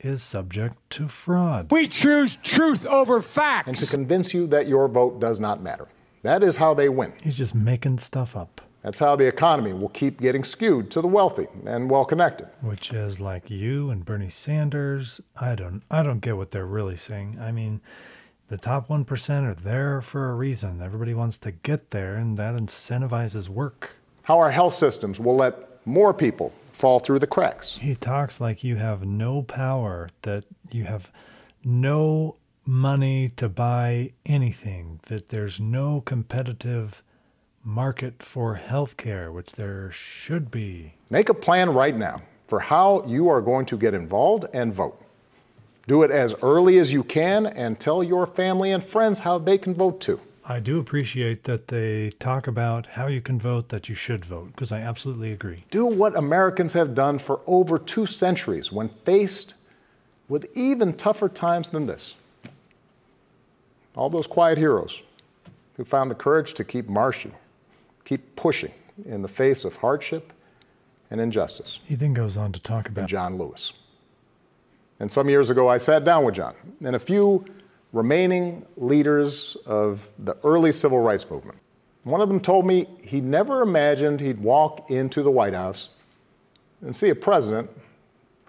is 0.00 0.22
subject 0.22 0.76
to 0.90 1.08
fraud. 1.08 1.70
We 1.70 1.88
choose 1.88 2.36
truth 2.36 2.86
over 2.86 3.20
facts. 3.22 3.68
And 3.68 3.76
to 3.78 3.86
convince 3.86 4.32
you 4.32 4.46
that 4.48 4.68
your 4.68 4.86
vote 4.88 5.18
does 5.18 5.40
not 5.40 5.62
matter. 5.62 5.88
That 6.22 6.42
is 6.42 6.56
how 6.56 6.74
they 6.74 6.88
win. 6.88 7.12
He's 7.22 7.34
just 7.36 7.54
making 7.54 7.98
stuff 7.98 8.36
up, 8.36 8.60
That's 8.82 8.98
how 8.98 9.16
the 9.16 9.26
economy 9.26 9.72
will 9.72 9.88
keep 9.88 10.20
getting 10.20 10.44
skewed 10.44 10.90
to 10.92 11.00
the 11.00 11.08
wealthy 11.08 11.46
and 11.66 11.90
well 11.90 12.04
connected. 12.04 12.48
which 12.60 12.92
is 12.92 13.18
like 13.18 13.50
you 13.50 13.90
and 13.90 14.04
Bernie 14.04 14.28
Sanders. 14.28 15.20
I 15.40 15.54
don't 15.54 15.82
I 15.90 16.02
don't 16.02 16.20
get 16.20 16.36
what 16.36 16.50
they're 16.50 16.66
really 16.66 16.96
saying. 16.96 17.38
I 17.40 17.50
mean, 17.50 17.80
the 18.48 18.56
top 18.56 18.88
1% 18.88 19.44
are 19.44 19.54
there 19.54 20.00
for 20.00 20.30
a 20.30 20.34
reason. 20.34 20.80
Everybody 20.82 21.14
wants 21.14 21.38
to 21.38 21.52
get 21.52 21.90
there 21.90 22.16
and 22.16 22.36
that 22.38 22.54
incentivizes 22.54 23.48
work. 23.48 23.96
How 24.22 24.38
our 24.38 24.50
health 24.50 24.74
systems 24.74 25.20
will 25.20 25.36
let 25.36 25.86
more 25.86 26.12
people 26.12 26.52
fall 26.72 26.98
through 26.98 27.18
the 27.18 27.26
cracks. 27.26 27.76
He 27.76 27.94
talks 27.94 28.40
like 28.40 28.64
you 28.64 28.76
have 28.76 29.04
no 29.04 29.42
power, 29.42 30.08
that 30.22 30.44
you 30.70 30.84
have 30.84 31.10
no 31.64 32.36
money 32.64 33.30
to 33.36 33.48
buy 33.48 34.12
anything, 34.24 35.00
that 35.06 35.30
there's 35.30 35.58
no 35.58 36.00
competitive 36.02 37.02
market 37.64 38.22
for 38.22 38.60
healthcare, 38.64 39.32
which 39.32 39.52
there 39.52 39.90
should 39.90 40.50
be. 40.50 40.94
Make 41.10 41.28
a 41.28 41.34
plan 41.34 41.70
right 41.70 41.96
now 41.96 42.22
for 42.46 42.60
how 42.60 43.02
you 43.06 43.28
are 43.28 43.42
going 43.42 43.66
to 43.66 43.76
get 43.76 43.92
involved 43.92 44.46
and 44.54 44.72
vote. 44.72 45.02
Do 45.88 46.02
it 46.02 46.10
as 46.10 46.34
early 46.42 46.76
as 46.76 46.92
you 46.92 47.02
can 47.02 47.46
and 47.46 47.80
tell 47.80 48.04
your 48.04 48.26
family 48.26 48.72
and 48.72 48.84
friends 48.84 49.20
how 49.20 49.38
they 49.38 49.56
can 49.56 49.74
vote 49.74 50.02
too. 50.02 50.20
I 50.44 50.60
do 50.60 50.78
appreciate 50.78 51.44
that 51.44 51.68
they 51.68 52.10
talk 52.18 52.46
about 52.46 52.84
how 52.84 53.06
you 53.06 53.22
can 53.22 53.38
vote, 53.38 53.70
that 53.70 53.88
you 53.88 53.94
should 53.94 54.22
vote, 54.22 54.48
because 54.48 54.70
I 54.70 54.80
absolutely 54.80 55.32
agree. 55.32 55.64
Do 55.70 55.86
what 55.86 56.14
Americans 56.14 56.74
have 56.74 56.94
done 56.94 57.18
for 57.18 57.40
over 57.46 57.78
two 57.78 58.04
centuries 58.04 58.70
when 58.70 58.90
faced 59.06 59.54
with 60.28 60.54
even 60.54 60.92
tougher 60.92 61.30
times 61.30 61.70
than 61.70 61.86
this. 61.86 62.14
All 63.96 64.10
those 64.10 64.26
quiet 64.26 64.58
heroes 64.58 65.02
who 65.78 65.86
found 65.86 66.10
the 66.10 66.14
courage 66.14 66.52
to 66.54 66.64
keep 66.64 66.86
marching, 66.86 67.32
keep 68.04 68.36
pushing 68.36 68.72
in 69.06 69.22
the 69.22 69.28
face 69.28 69.64
of 69.64 69.76
hardship 69.76 70.34
and 71.10 71.18
injustice. 71.18 71.80
He 71.86 71.94
then 71.94 72.12
goes 72.12 72.36
on 72.36 72.52
to 72.52 72.60
talk 72.60 72.88
and 72.88 72.98
about 72.98 73.08
John 73.08 73.38
Lewis. 73.38 73.72
And 75.00 75.10
some 75.10 75.28
years 75.28 75.50
ago, 75.50 75.68
I 75.68 75.78
sat 75.78 76.04
down 76.04 76.24
with 76.24 76.34
John 76.34 76.54
and 76.84 76.96
a 76.96 76.98
few 76.98 77.44
remaining 77.92 78.66
leaders 78.76 79.56
of 79.64 80.08
the 80.18 80.36
early 80.44 80.72
civil 80.72 81.00
rights 81.00 81.28
movement. 81.30 81.58
One 82.04 82.20
of 82.20 82.28
them 82.28 82.40
told 82.40 82.66
me 82.66 82.86
he 83.02 83.20
never 83.20 83.62
imagined 83.62 84.20
he'd 84.20 84.40
walk 84.40 84.90
into 84.90 85.22
the 85.22 85.30
White 85.30 85.54
House 85.54 85.90
and 86.80 86.94
see 86.94 87.10
a 87.10 87.14
president 87.14 87.70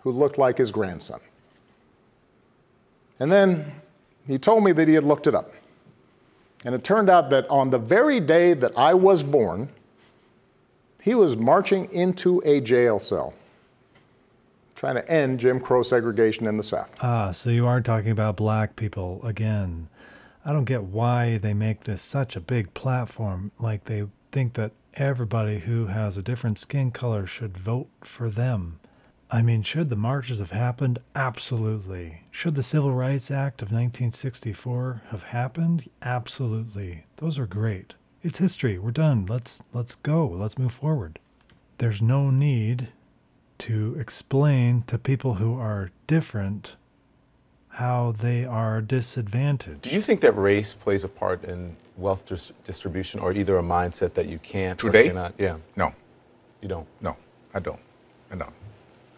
who 0.03 0.11
looked 0.11 0.37
like 0.37 0.57
his 0.57 0.71
grandson. 0.71 1.19
And 3.19 3.31
then 3.31 3.73
he 4.27 4.37
told 4.37 4.63
me 4.63 4.71
that 4.71 4.87
he 4.87 4.93
had 4.93 5.03
looked 5.03 5.27
it 5.27 5.35
up. 5.35 5.53
And 6.65 6.75
it 6.75 6.83
turned 6.83 7.09
out 7.09 7.29
that 7.29 7.49
on 7.49 7.69
the 7.69 7.77
very 7.77 8.19
day 8.19 8.53
that 8.53 8.77
I 8.77 8.93
was 8.93 9.23
born, 9.23 9.69
he 11.01 11.15
was 11.15 11.37
marching 11.37 11.91
into 11.91 12.41
a 12.45 12.59
jail 12.59 12.99
cell 12.99 13.33
trying 14.79 14.95
to 14.95 15.11
end 15.11 15.41
Jim 15.41 15.59
Crow 15.59 15.83
segregation 15.83 16.47
in 16.47 16.55
the 16.55 16.63
South. 16.63 16.89
Ah, 17.01 17.31
so 17.31 17.49
you 17.49 17.67
are 17.67 17.81
talking 17.81 18.11
about 18.11 18.37
black 18.37 18.77
people 18.77 19.19
again. 19.25 19.89
I 20.45 20.53
don't 20.53 20.63
get 20.63 20.83
why 20.83 21.37
they 21.37 21.53
make 21.53 21.83
this 21.83 22.01
such 22.01 22.37
a 22.37 22.41
big 22.41 22.73
platform. 22.73 23.51
Like 23.59 23.83
they 23.83 24.05
think 24.31 24.53
that 24.53 24.71
everybody 24.93 25.59
who 25.59 25.87
has 25.87 26.15
a 26.15 26.21
different 26.21 26.57
skin 26.57 26.91
color 26.91 27.27
should 27.27 27.57
vote 27.57 27.89
for 28.01 28.29
them. 28.29 28.79
I 29.29 29.41
mean, 29.41 29.63
should 29.63 29.89
the 29.89 29.97
marches 29.97 30.39
have 30.39 30.51
happened? 30.51 30.99
Absolutely. 31.13 32.21
Should 32.31 32.55
the 32.55 32.63
Civil 32.63 32.93
Rights 32.93 33.29
Act 33.29 33.61
of 33.61 33.67
1964 33.67 35.01
have 35.09 35.23
happened? 35.23 35.89
Absolutely. 36.01 37.03
Those 37.17 37.37
are 37.37 37.45
great. 37.45 37.95
It's 38.23 38.39
history. 38.39 38.79
We're 38.79 38.91
done. 38.91 39.25
Let's 39.25 39.61
let's 39.73 39.95
go. 39.95 40.25
Let's 40.25 40.57
move 40.57 40.71
forward. 40.71 41.19
There's 41.79 42.01
no 42.01 42.29
need 42.29 42.87
to 43.59 43.95
explain 43.99 44.83
to 44.87 44.97
people 44.97 45.35
who 45.35 45.57
are 45.59 45.91
different 46.07 46.75
how 47.73 48.11
they 48.17 48.43
are 48.45 48.81
disadvantaged. 48.81 49.81
Do 49.83 49.89
you 49.91 50.01
think 50.01 50.21
that 50.21 50.33
race 50.33 50.73
plays 50.73 51.03
a 51.03 51.07
part 51.07 51.43
in 51.43 51.75
wealth 51.97 52.25
dis- 52.25 52.51
distribution 52.65 53.19
or 53.19 53.31
either 53.33 53.57
a 53.57 53.61
mindset 53.61 54.13
that 54.15 54.25
you 54.27 54.39
can't 54.39 54.81
or 54.83 54.87
Today? 54.87 55.07
cannot? 55.09 55.33
Yeah. 55.37 55.57
No, 55.75 55.93
You 56.61 56.67
don't. 56.69 56.87
no, 57.01 57.15
I 57.53 57.59
don't. 57.59 57.79
I 58.31 58.35
don't. 58.35 58.53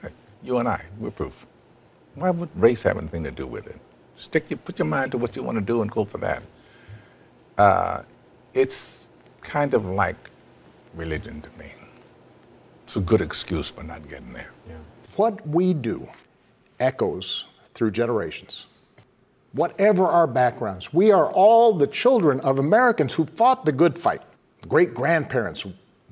Hey, 0.02 0.10
You 0.44 0.58
and 0.58 0.68
I, 0.68 0.84
we're 1.00 1.12
proof. 1.12 1.46
Why 2.16 2.30
would 2.30 2.50
race 2.56 2.82
have 2.84 2.98
anything 2.98 3.24
to 3.24 3.32
do 3.32 3.48
with 3.48 3.68
it? 3.68 3.80
Stick 4.18 4.50
your, 4.50 4.58
put 4.58 4.78
your 4.78 4.86
mind 4.88 5.12
to 5.14 5.18
what 5.18 5.36
you 5.36 5.44
want 5.44 5.58
to 5.58 5.64
do 5.64 5.82
and 5.82 5.90
go 5.90 6.04
for 6.06 6.18
that. 6.20 6.44
Uh, 7.58 8.02
it's 8.54 9.08
kind 9.42 9.74
of 9.74 9.86
like 9.86 10.30
religion 10.94 11.42
to 11.42 11.50
me. 11.58 11.72
It's 12.92 12.98
a 12.98 13.00
good 13.00 13.22
excuse 13.22 13.70
for 13.70 13.84
not 13.84 14.10
getting 14.10 14.34
there. 14.34 14.50
What 15.16 15.48
we 15.48 15.74
do 15.74 16.10
echoes 16.78 17.46
through 17.74 17.92
generations. 17.92 18.66
Whatever 19.54 20.08
our 20.08 20.28
backgrounds, 20.28 20.94
we 20.94 21.10
are 21.10 21.32
all 21.32 21.72
the 21.72 21.88
children 21.88 22.42
of 22.42 22.60
Americans 22.60 23.14
who 23.14 23.24
fought 23.24 23.64
the 23.64 23.72
good 23.72 23.98
fight. 23.98 24.22
Great 24.68 24.94
grandparents 24.94 25.66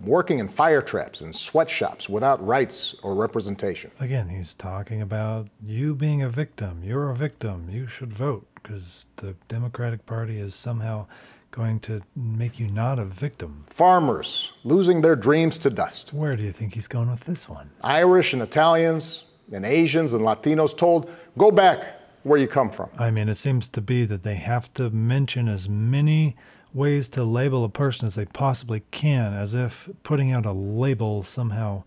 working 0.05 0.39
in 0.39 0.47
fire 0.47 0.81
traps 0.81 1.19
and 1.19 1.35
sweatshops 1.35 2.07
without 2.07 2.41
rights 2.47 2.95
or 3.03 3.13
representation. 3.13 3.91
Again, 3.99 4.29
he's 4.29 4.53
talking 4.53 5.01
about 5.01 5.49
you 5.61 5.93
being 5.93 6.21
a 6.21 6.29
victim. 6.29 6.79
You're 6.81 7.09
a 7.09 7.13
victim. 7.13 7.67
You 7.69 7.87
should 7.87 8.13
vote 8.13 8.47
because 8.53 9.03
the 9.17 9.35
Democratic 9.49 10.05
Party 10.05 10.39
is 10.39 10.55
somehow 10.55 11.07
going 11.51 11.79
to 11.81 12.01
make 12.15 12.59
you 12.59 12.67
not 12.67 12.99
a 12.99 13.05
victim. 13.05 13.65
Farmers 13.69 14.51
losing 14.63 15.01
their 15.01 15.15
dreams 15.15 15.57
to 15.59 15.69
dust. 15.69 16.13
Where 16.13 16.35
do 16.35 16.43
you 16.43 16.51
think 16.51 16.73
he's 16.73 16.87
going 16.87 17.09
with 17.09 17.21
this 17.21 17.49
one? 17.49 17.71
Irish 17.81 18.33
and 18.33 18.41
Italians 18.41 19.23
and 19.51 19.65
Asians 19.65 20.13
and 20.13 20.23
Latinos 20.23 20.77
told, 20.77 21.09
go 21.37 21.51
back 21.51 21.95
where 22.23 22.37
you 22.37 22.47
come 22.47 22.69
from. 22.69 22.89
I 22.97 23.11
mean, 23.11 23.29
it 23.29 23.35
seems 23.35 23.67
to 23.69 23.81
be 23.81 24.05
that 24.05 24.23
they 24.23 24.35
have 24.35 24.73
to 24.75 24.89
mention 24.89 25.47
as 25.47 25.67
many 25.67 26.35
ways 26.73 27.07
to 27.09 27.23
label 27.23 27.63
a 27.63 27.69
person 27.69 28.05
as 28.05 28.15
they 28.15 28.25
possibly 28.25 28.83
can, 28.91 29.33
as 29.33 29.55
if 29.55 29.89
putting 30.03 30.31
out 30.31 30.45
a 30.45 30.51
label 30.51 31.23
somehow 31.23 31.83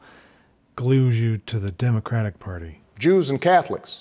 glues 0.74 1.20
you 1.20 1.38
to 1.38 1.60
the 1.60 1.70
Democratic 1.70 2.38
Party. 2.38 2.80
Jews 2.98 3.30
and 3.30 3.40
Catholics, 3.40 4.00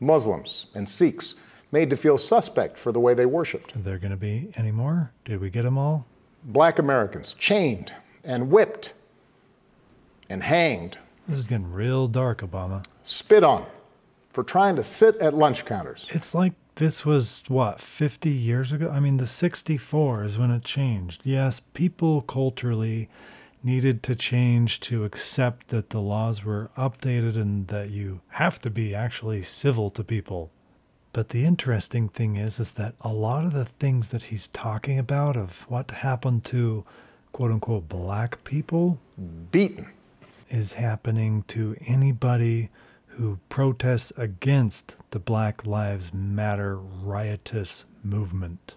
Muslims 0.00 0.66
and 0.74 0.88
Sikhs 0.88 1.34
made 1.72 1.90
to 1.90 1.96
feel 1.96 2.18
suspect 2.18 2.78
for 2.78 2.92
the 2.92 3.00
way 3.00 3.14
they 3.14 3.26
worshiped. 3.26 3.74
Are 3.74 3.80
there 3.80 3.98
going 3.98 4.10
to 4.10 4.16
be 4.16 4.52
any 4.54 4.70
more? 4.70 5.10
Did 5.24 5.40
we 5.40 5.50
get 5.50 5.62
them 5.62 5.78
all? 5.78 6.06
Black 6.44 6.78
Americans 6.78 7.34
chained 7.34 7.92
and 8.22 8.50
whipped 8.50 8.92
and 10.28 10.42
hanged, 10.42 10.98
This 11.26 11.40
is 11.40 11.46
getting 11.46 11.72
real 11.72 12.08
dark, 12.08 12.40
Obama. 12.42 12.84
spit 13.02 13.42
on 13.42 13.66
for 14.32 14.44
trying 14.44 14.76
to 14.76 14.84
sit 14.84 15.16
at 15.16 15.34
lunch 15.34 15.64
counters. 15.64 16.06
It's 16.10 16.34
like 16.34 16.52
this 16.76 17.04
was, 17.04 17.42
what, 17.48 17.80
50 17.80 18.30
years 18.30 18.72
ago? 18.72 18.90
I 18.90 18.98
mean, 19.00 19.18
the 19.18 19.26
64 19.26 20.24
is 20.24 20.38
when 20.38 20.50
it 20.50 20.64
changed. 20.64 21.20
Yes, 21.24 21.60
people 21.74 22.22
culturally 22.22 23.08
needed 23.62 24.02
to 24.02 24.14
change 24.16 24.80
to 24.80 25.04
accept 25.04 25.68
that 25.68 25.90
the 25.90 26.00
laws 26.00 26.44
were 26.44 26.70
updated 26.76 27.36
and 27.36 27.68
that 27.68 27.90
you 27.90 28.20
have 28.30 28.58
to 28.60 28.70
be 28.70 28.94
actually 28.94 29.42
civil 29.42 29.90
to 29.90 30.02
people. 30.02 30.50
But 31.12 31.28
the 31.30 31.44
interesting 31.44 32.08
thing 32.08 32.36
is 32.36 32.58
is 32.58 32.72
that 32.72 32.94
a 33.02 33.12
lot 33.12 33.44
of 33.44 33.52
the 33.52 33.66
things 33.66 34.08
that 34.08 34.24
he's 34.24 34.46
talking 34.46 34.98
about 34.98 35.36
of 35.36 35.62
what 35.68 35.90
happened 35.90 36.44
to 36.46 36.84
quote 37.32 37.50
unquote 37.50 37.88
black 37.88 38.42
people 38.44 38.98
beaten 39.50 39.88
is 40.48 40.74
happening 40.74 41.44
to 41.48 41.76
anybody 41.86 42.70
who 43.06 43.38
protests 43.48 44.12
against 44.16 44.96
the 45.10 45.18
Black 45.18 45.66
Lives 45.66 46.12
Matter 46.14 46.76
riotous 46.76 47.84
movement. 48.02 48.74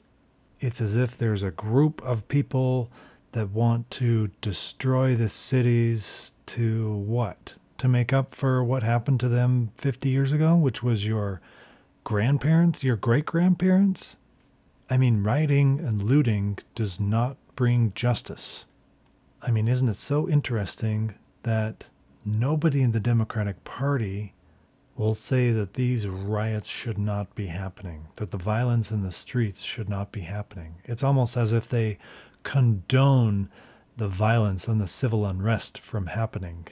It's 0.60 0.82
as 0.82 0.98
if 0.98 1.18
there's 1.18 1.44
a 1.44 1.52
group 1.52 2.02
of 2.02 2.28
people 2.28 2.90
that 3.32 3.52
want 3.52 3.90
to 3.92 4.30
destroy 4.42 5.16
the 5.16 5.30
cities 5.30 6.34
to 6.48 6.94
what? 6.94 7.56
To 7.80 7.88
make 7.88 8.14
up 8.14 8.34
for 8.34 8.64
what 8.64 8.84
happened 8.84 9.20
to 9.22 9.30
them 9.30 9.72
50 9.78 10.10
years 10.10 10.32
ago, 10.32 10.56
which 10.56 10.82
was 10.82 11.06
your 11.06 11.42
grandparents, 12.06 12.84
your 12.84 12.96
great 12.96 13.26
grandparents? 13.26 14.16
I 14.90 14.96
mean, 14.96 15.24
rioting 15.24 15.80
and 15.80 16.04
looting 16.04 16.60
does 16.76 17.00
not 17.00 17.36
bring 17.58 17.92
justice. 17.94 18.68
I 19.42 19.52
mean, 19.52 19.68
isn't 19.68 19.90
it 19.90 19.96
so 19.96 20.30
interesting 20.30 21.16
that 21.44 21.88
nobody 22.24 22.82
in 22.82 22.92
the 22.92 23.00
Democratic 23.00 23.64
Party 23.66 24.34
will 24.96 25.16
say 25.16 25.52
that 25.52 25.74
these 25.74 26.08
riots 26.08 26.70
should 26.70 26.98
not 26.98 27.36
be 27.36 27.48
happening, 27.48 28.08
that 28.16 28.32
the 28.32 28.38
violence 28.38 28.92
in 28.92 29.02
the 29.02 29.12
streets 29.12 29.62
should 29.64 29.90
not 29.90 30.12
be 30.12 30.22
happening? 30.22 30.76
It's 30.86 31.04
almost 31.04 31.36
as 31.36 31.52
if 31.54 31.68
they 31.68 31.98
condone 32.44 33.50
the 33.98 34.08
violence 34.08 34.68
and 34.68 34.80
the 34.80 34.88
civil 34.88 35.26
unrest 35.26 35.80
from 35.80 36.08
happening. 36.08 36.68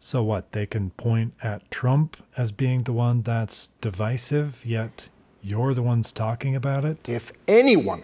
So 0.00 0.22
what? 0.22 0.52
They 0.52 0.64
can 0.64 0.90
point 0.90 1.34
at 1.42 1.70
Trump 1.70 2.16
as 2.36 2.52
being 2.52 2.84
the 2.84 2.92
one 2.92 3.20
that's 3.20 3.68
divisive, 3.82 4.62
yet 4.64 5.08
you're 5.42 5.74
the 5.74 5.82
ones 5.82 6.10
talking 6.10 6.56
about 6.56 6.84
it? 6.86 7.06
If 7.08 7.32
anyone 7.46 8.02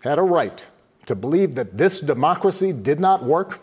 had 0.00 0.18
a 0.18 0.22
right 0.22 0.64
to 1.06 1.14
believe 1.14 1.54
that 1.54 1.78
this 1.78 2.00
democracy 2.00 2.72
did 2.72 3.00
not 3.00 3.24
work 3.24 3.60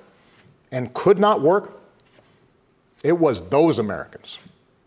and 0.71 0.93
could 0.93 1.19
not 1.19 1.41
work, 1.41 1.79
it 3.03 3.13
was 3.13 3.41
those 3.49 3.79
Americans, 3.79 4.37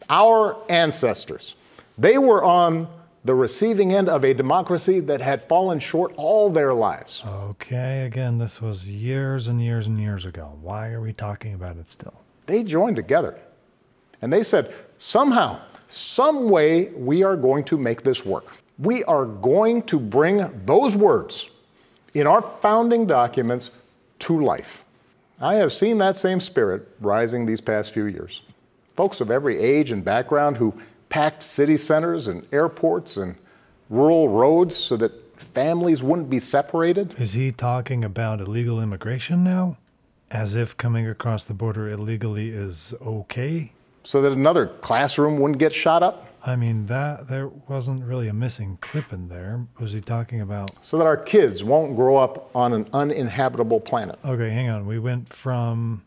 our 0.09 0.57
ancestors. 0.69 1.55
They 1.97 2.19
were 2.19 2.43
on 2.43 2.89
the 3.25 3.35
receiving 3.35 3.93
end 3.93 4.09
of 4.09 4.25
a 4.25 4.35
democracy 4.35 5.01
that 5.01 5.21
had 5.21 5.43
fallen 5.49 5.79
short 5.79 6.13
all 6.17 6.51
their 6.51 6.75
lives. 6.75 7.23
Okay, 7.27 8.05
again, 8.05 8.39
this 8.39 8.61
was 8.61 8.89
years 8.89 9.49
and 9.49 9.63
years 9.63 9.87
and 9.87 9.99
years 9.99 10.27
ago. 10.27 10.59
Why 10.61 10.91
are 10.91 11.01
we 11.01 11.13
talking 11.13 11.55
about 11.55 11.77
it 11.77 11.89
still? 11.89 12.24
They 12.47 12.63
joined 12.63 12.97
together 12.97 13.39
and 14.23 14.33
they 14.33 14.43
said, 14.43 14.73
somehow, 14.99 15.61
some 15.89 16.49
way, 16.49 16.87
we 16.89 17.23
are 17.23 17.37
going 17.37 17.65
to 17.65 17.79
make 17.79 18.03
this 18.03 18.25
work. 18.25 18.47
We 18.79 19.05
are 19.05 19.27
going 19.27 19.83
to 19.83 20.01
bring 20.01 20.65
those 20.65 20.97
words 20.97 21.49
in 22.15 22.27
our 22.27 22.43
founding 22.43 23.07
documents 23.07 23.71
to 24.21 24.41
life. 24.41 24.85
I 25.41 25.57
have 25.57 25.73
seen 25.73 25.99
that 25.99 26.17
same 26.17 26.41
spirit 26.41 26.89
rising 27.01 27.47
these 27.47 27.61
past 27.61 27.93
few 27.93 28.07
years. 28.07 28.43
Folks 28.97 29.21
of 29.21 29.31
every 29.31 29.59
age 29.59 29.91
and 29.91 30.05
background 30.05 30.57
who 30.57 30.75
packed 31.09 31.43
city 31.43 31.77
centers 31.77 32.27
and 32.27 32.47
airports 32.53 33.17
and 33.17 33.37
rural 33.91 34.29
roads 34.29 34.75
so 34.77 34.97
that 34.97 35.13
families 35.39 36.03
wouldn't 36.03 36.31
be 36.31 36.41
separated. 36.41 37.15
Is 37.19 37.33
he 37.33 37.53
talking 37.53 38.05
about 38.05 38.41
illegal 38.41 38.81
immigration 38.81 39.45
now? 39.45 39.77
As 40.35 40.57
if 40.57 40.77
coming 40.77 41.07
across 41.07 41.45
the 41.45 41.55
border 41.55 41.89
illegally 41.89 42.49
is 42.49 42.93
okay? 43.01 43.73
So 44.03 44.21
that 44.21 44.33
another 44.33 44.67
classroom 44.67 45.39
wouldn't 45.39 45.61
get 45.61 45.73
shot 45.73 46.03
up? 46.03 46.27
I 46.45 46.57
mean, 46.57 46.87
that 46.87 47.29
there 47.29 47.47
wasn't 47.47 48.03
really 48.03 48.27
a 48.27 48.35
missing 48.35 48.77
clip 48.81 49.13
in 49.13 49.29
there. 49.29 49.69
Was 49.79 49.93
he 49.93 50.01
talking 50.01 50.41
about? 50.41 50.73
So 50.83 50.99
that 50.99 51.07
our 51.07 51.17
kids 51.17 51.63
won't 51.63 51.95
grow 51.95 52.17
up 52.17 52.51
on 52.53 52.73
an 52.73 52.87
uninhabitable 52.87 53.79
planet. 53.85 54.19
Okay, 54.25 54.51
hang 54.51 54.69
on. 54.69 54.87
We 54.87 54.99
went 54.99 55.29
from 55.29 56.03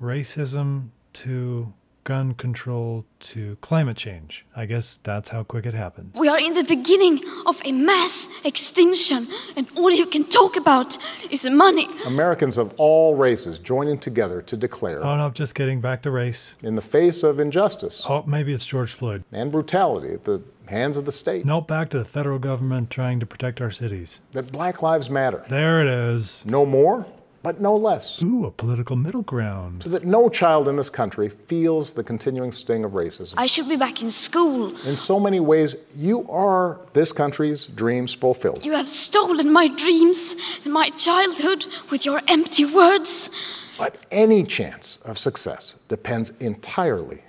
racism 0.00 0.90
to 1.14 1.74
gun 2.08 2.32
control 2.32 3.04
to 3.20 3.58
climate 3.60 3.98
change. 3.98 4.46
I 4.56 4.64
guess 4.64 4.98
that's 5.02 5.28
how 5.28 5.42
quick 5.44 5.66
it 5.66 5.74
happens. 5.74 6.14
We 6.14 6.26
are 6.26 6.40
in 6.40 6.54
the 6.54 6.64
beginning 6.64 7.20
of 7.44 7.60
a 7.66 7.72
mass 7.72 8.28
extinction, 8.44 9.26
and 9.56 9.66
all 9.76 9.90
you 9.90 10.06
can 10.06 10.24
talk 10.24 10.56
about 10.56 10.96
is 11.30 11.44
money. 11.44 11.86
Americans 12.06 12.56
of 12.56 12.72
all 12.78 13.14
races 13.14 13.58
joining 13.58 13.98
together 13.98 14.40
to 14.40 14.56
declare. 14.56 15.04
Oh, 15.04 15.16
no, 15.18 15.28
just 15.28 15.54
kidding. 15.54 15.82
Back 15.82 16.00
to 16.04 16.10
race. 16.10 16.56
In 16.62 16.76
the 16.76 16.86
face 16.96 17.22
of 17.22 17.38
injustice. 17.38 18.02
Oh, 18.08 18.24
maybe 18.26 18.54
it's 18.54 18.64
George 18.64 18.92
Floyd. 18.92 19.24
And 19.30 19.52
brutality 19.52 20.14
at 20.14 20.24
the 20.24 20.40
hands 20.66 20.96
of 20.96 21.04
the 21.04 21.12
state. 21.12 21.44
No, 21.44 21.60
back 21.60 21.90
to 21.90 21.98
the 21.98 22.06
federal 22.06 22.38
government 22.38 22.88
trying 22.88 23.20
to 23.20 23.26
protect 23.26 23.60
our 23.60 23.70
cities. 23.70 24.22
That 24.32 24.50
Black 24.50 24.80
Lives 24.80 25.10
Matter. 25.10 25.44
There 25.48 25.82
it 25.82 25.88
is. 25.88 26.46
No 26.46 26.64
more 26.64 27.04
but 27.48 27.62
no 27.62 27.74
less. 27.74 28.20
Ooh, 28.20 28.44
a 28.44 28.50
political 28.50 28.94
middle 28.94 29.22
ground. 29.22 29.82
So 29.82 29.88
that 29.88 30.04
no 30.04 30.28
child 30.28 30.68
in 30.68 30.76
this 30.76 30.90
country 30.90 31.30
feels 31.30 31.94
the 31.94 32.04
continuing 32.04 32.52
sting 32.52 32.84
of 32.84 32.92
racism. 32.92 33.32
I 33.38 33.46
should 33.46 33.70
be 33.70 33.76
back 33.76 34.02
in 34.02 34.10
school. 34.10 34.76
In 34.86 34.96
so 34.96 35.18
many 35.18 35.40
ways, 35.40 35.74
you 35.96 36.28
are 36.30 36.78
this 36.92 37.10
country's 37.10 37.64
dreams 37.64 38.12
fulfilled. 38.12 38.66
You 38.66 38.72
have 38.72 38.86
stolen 38.86 39.50
my 39.50 39.66
dreams 39.68 40.36
and 40.62 40.74
my 40.74 40.90
childhood 40.90 41.64
with 41.90 42.04
your 42.04 42.20
empty 42.28 42.66
words. 42.66 43.30
But 43.78 43.96
any 44.10 44.44
chance 44.44 44.98
of 45.06 45.16
success 45.16 45.76
depends 45.88 46.28
entirely 46.40 47.22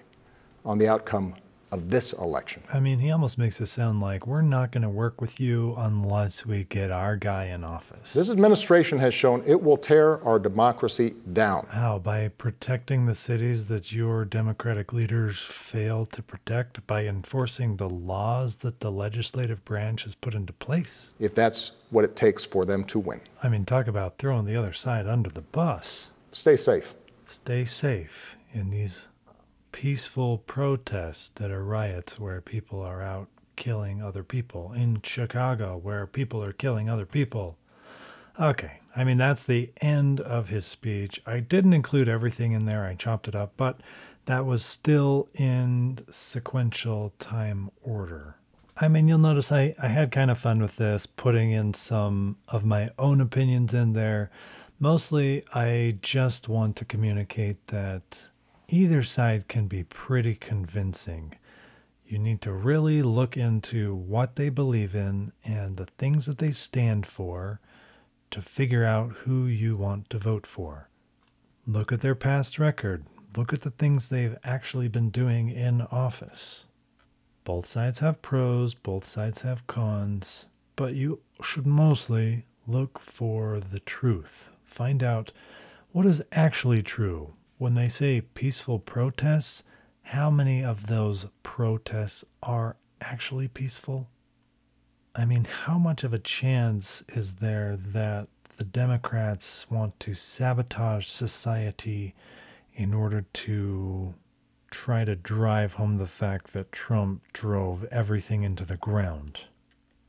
on 0.66 0.80
the 0.80 0.90
outcome 0.90 1.36
of 1.72 1.90
this 1.90 2.14
election. 2.14 2.64
I 2.74 2.80
mean, 2.80 3.00
he 3.00 3.12
almost 3.12 3.38
makes 3.38 3.62
it 3.62 3.68
sound 3.68 4.00
like 4.00 4.26
we're 4.26 4.42
not 4.42 4.72
going 4.72 4.82
to 4.84 4.90
work 4.90 5.22
with 5.22 5.40
you 5.40 5.76
unless 5.78 6.46
we 6.46 6.64
get 6.64 6.92
our 6.92 7.16
guy 7.16 7.46
in 7.46 7.64
office. 7.64 8.14
This 8.14 8.30
administration 8.30 8.98
has 9.00 9.14
shown 9.14 9.44
it 9.46 9.62
will 9.62 9.78
tear 9.78 10.24
our 10.24 10.40
democracy 10.40 11.16
down. 11.32 11.68
How? 11.70 12.00
By 12.00 12.30
protecting 12.30 13.06
the 13.06 13.16
cities 13.16 13.68
that 13.68 13.92
your 13.92 14.26
Democratic 14.26 14.94
leaders 14.94 15.40
fail 15.40 16.06
to 16.08 16.24
protect? 16.24 16.86
By 16.88 17.06
enforcing 17.06 17.78
the 17.78 17.90
laws 17.90 18.58
that 18.58 18.80
the 18.80 18.92
legislative 18.92 19.64
branch 19.66 20.04
has 20.04 20.16
put 20.16 20.34
into 20.34 20.54
place? 20.54 21.14
If 21.20 21.36
that's 21.36 21.72
what 21.90 22.06
it 22.06 22.16
takes 22.16 22.46
for 22.46 22.66
them 22.66 22.84
to 22.86 23.00
win. 23.00 23.22
I 23.44 23.50
mean, 23.50 23.66
talk 23.66 23.88
about 23.88 24.18
throwing 24.18 24.46
the 24.46 24.56
other 24.56 24.74
side 24.74 25.08
under 25.08 25.30
the 25.30 25.42
bus. 25.42 26.10
Stay 26.32 26.56
safe. 26.56 26.94
Stay 27.26 27.66
safe 27.66 28.38
in 28.54 28.72
these 28.72 29.09
peaceful 29.72 30.40
protests 30.40 31.30
that 31.36 31.52
are 31.52 31.64
riots 31.64 32.20
where 32.20 32.42
people 32.42 32.82
are 32.82 33.02
out 33.02 33.28
killing 33.56 34.02
other 34.02 34.24
people. 34.24 34.74
In 34.74 35.02
Chicago, 35.04 35.78
where 35.78 36.08
people 36.08 36.44
are 36.44 36.54
killing 36.54 36.90
other 36.90 37.06
people. 37.06 37.58
Okay, 38.40 38.80
I 38.96 39.04
mean, 39.04 39.18
that's 39.18 39.44
the 39.44 39.72
end 39.82 40.22
of 40.22 40.50
his 40.50 40.66
speech. 40.66 41.22
I 41.26 41.42
didn't 41.42 41.74
include 41.74 42.08
everything 42.08 42.54
in 42.54 42.66
there, 42.66 42.86
I 42.86 42.96
chopped 42.96 43.28
it 43.28 43.36
up, 43.36 43.54
but 43.58 43.82
that 44.26 44.46
was 44.46 44.64
still 44.64 45.28
in 45.34 46.00
sequential 46.10 47.14
time 47.20 47.70
order. 47.82 48.36
I 48.78 48.88
mean, 48.88 49.10
you'll 49.10 49.18
notice 49.18 49.52
I, 49.52 49.76
I 49.78 49.88
had 49.90 50.12
kind 50.12 50.32
of 50.32 50.38
fun 50.38 50.62
with 50.62 50.78
this, 50.78 51.06
putting 51.06 51.52
in 51.52 51.74
some 51.74 52.38
of 52.48 52.64
my 52.64 52.92
own 52.98 53.20
opinions 53.20 53.74
in 53.74 53.92
there. 53.92 54.32
Mostly, 54.80 55.44
I 55.54 55.98
just 56.02 56.48
want 56.48 56.78
to 56.78 56.86
communicate 56.86 57.68
that 57.68 58.30
either 58.72 59.04
side 59.04 59.48
can 59.48 59.68
be 59.68 59.84
pretty 59.84 60.36
convincing. 60.36 61.34
You 62.06 62.18
need 62.18 62.42
to 62.42 62.52
really 62.52 63.02
look 63.02 63.38
into 63.38 63.94
what 63.94 64.36
they 64.36 64.50
believe 64.50 64.96
in 64.96 65.32
and 65.44 65.78
the 65.78 65.88
things 65.98 66.26
that 66.26 66.40
they 66.40 66.52
stand 66.52 67.06
for 67.06 67.60
to 68.32 68.42
figure 68.42 68.86
out 68.86 69.12
who 69.24 69.46
you 69.46 69.76
want 69.76 70.10
to 70.10 70.18
vote 70.18 70.46
for. 70.48 70.90
Look 71.68 71.92
at 71.92 72.02
their 72.02 72.16
past 72.16 72.58
record. 72.58 73.06
Look 73.38 73.54
at 73.54 73.62
the 73.62 73.70
things 73.72 74.10
they've 74.10 74.38
actually 74.44 74.88
been 74.88 75.10
doing 75.10 75.50
in 75.50 75.82
office. 75.84 76.66
Both 77.44 77.68
sides 77.68 78.00
have 78.00 78.22
pros, 78.22 78.74
both 78.74 79.06
sides 79.06 79.42
have 79.42 79.68
cons, 79.68 80.48
but 80.76 80.94
you 80.94 81.22
should 81.44 81.68
mostly 81.68 82.46
look 82.68 83.00
for 83.00 83.60
the 83.60 83.80
truth. 83.80 84.52
Find 84.64 85.04
out 85.04 85.32
what 85.92 86.06
is 86.06 86.22
actually 86.32 86.82
true 86.82 87.34
when 87.60 87.76
they 87.76 87.90
say 87.90 88.22
peaceful 88.22 88.80
protests, 88.80 89.64
how 90.02 90.32
many 90.32 90.64
of 90.64 90.88
those 90.88 91.28
protests 91.44 92.24
are 92.42 92.78
actually 93.02 93.50
peaceful? 93.50 94.08
I 95.14 95.26
mean, 95.26 95.44
how 95.44 95.78
much 95.78 96.06
of 96.06 96.14
a 96.14 96.20
chance 96.20 97.04
is 97.10 97.36
there 97.36 97.76
that 97.78 98.30
the 98.56 98.64
Democrats 98.64 99.70
want 99.70 100.00
to 100.00 100.14
sabotage 100.14 101.08
society 101.08 102.16
in 102.74 102.94
order 102.94 103.26
to 103.34 104.16
try 104.72 105.04
to 105.04 105.16
drive 105.16 105.74
home 105.74 105.98
the 105.98 106.08
fact 106.08 106.54
that 106.54 106.72
Trump 106.72 107.24
drove 107.34 107.84
everything 107.86 108.44
into 108.44 108.64
the 108.64 108.78
ground? 108.78 109.42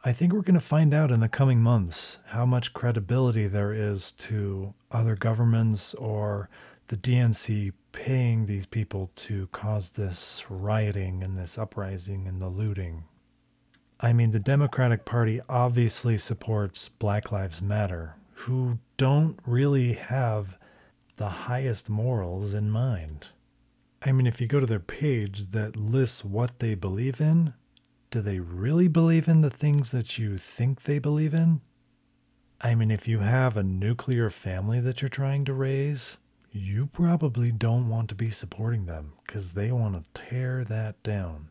I 0.05 0.13
think 0.13 0.33
we're 0.33 0.43
going 0.43 0.55
to 0.55 0.61
find 0.61 0.95
out 0.95 1.11
in 1.11 1.19
the 1.19 1.29
coming 1.29 1.61
months 1.61 2.21
how 2.29 2.47
much 2.47 2.73
credibility 2.73 3.49
there 3.49 3.73
is 3.73 4.13
to 4.13 4.73
other 4.93 5.17
governments 5.17 5.95
or 5.95 6.49
the 6.91 6.97
DNC 6.97 7.73
paying 7.93 8.47
these 8.47 8.67
people 8.67 9.13
to 9.15 9.47
cause 9.53 9.91
this 9.91 10.45
rioting 10.49 11.23
and 11.23 11.39
this 11.39 11.57
uprising 11.57 12.27
and 12.27 12.43
the 12.43 12.49
looting. 12.49 13.05
I 14.01 14.13
mean, 14.13 14.33
the 14.33 14.41
Democratic 14.41 15.05
Party 15.05 15.41
obviously 15.49 16.19
supports 16.19 16.89
Black 16.89 17.31
Lives 17.31 17.63
Matter, 17.63 18.17
who 18.33 18.81
don't 18.97 19.39
really 19.47 19.93
have 19.93 20.59
the 21.15 21.29
highest 21.29 21.89
morals 21.89 22.55
in 22.55 22.73
mind. 22.73 23.29
I 24.03 24.11
mean, 24.11 24.27
if 24.27 24.41
you 24.41 24.49
go 24.49 24.59
to 24.59 24.67
their 24.67 24.81
page 24.81 25.51
that 25.51 25.77
lists 25.77 26.25
what 26.25 26.59
they 26.59 26.75
believe 26.75 27.21
in, 27.21 27.55
do 28.11 28.21
they 28.21 28.41
really 28.41 28.89
believe 28.89 29.29
in 29.29 29.43
the 29.43 29.51
things 29.51 29.93
that 29.93 30.19
you 30.19 30.39
think 30.39 30.83
they 30.83 30.99
believe 30.99 31.35
in? 31.35 31.61
I 32.61 32.75
mean, 32.75 32.91
if 32.91 33.07
you 33.07 33.21
have 33.21 33.57
a 33.57 33.63
nuclear 33.63 34.29
family 34.29 34.81
that 34.81 35.01
you're 35.01 35.09
trying 35.09 35.45
to 35.45 35.55
raise, 35.55 36.17
you 36.53 36.87
probably 36.87 37.53
don't 37.53 37.89
want 37.89 38.09
to 38.09 38.15
be 38.15 38.31
supporting 38.31 38.87
them 38.87 39.13
because 39.25 39.53
they 39.53 39.71
want 39.71 39.95
to 39.95 40.21
tear 40.21 40.65
that 40.65 41.03
down. 41.03 41.49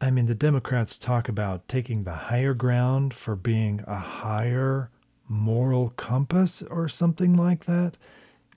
I 0.00 0.10
mean, 0.10 0.26
the 0.26 0.34
Democrats 0.34 0.96
talk 0.96 1.28
about 1.28 1.68
taking 1.68 2.02
the 2.02 2.12
higher 2.12 2.54
ground 2.54 3.14
for 3.14 3.36
being 3.36 3.84
a 3.86 3.98
higher 3.98 4.90
moral 5.28 5.90
compass 5.90 6.62
or 6.62 6.88
something 6.88 7.36
like 7.36 7.66
that, 7.66 7.96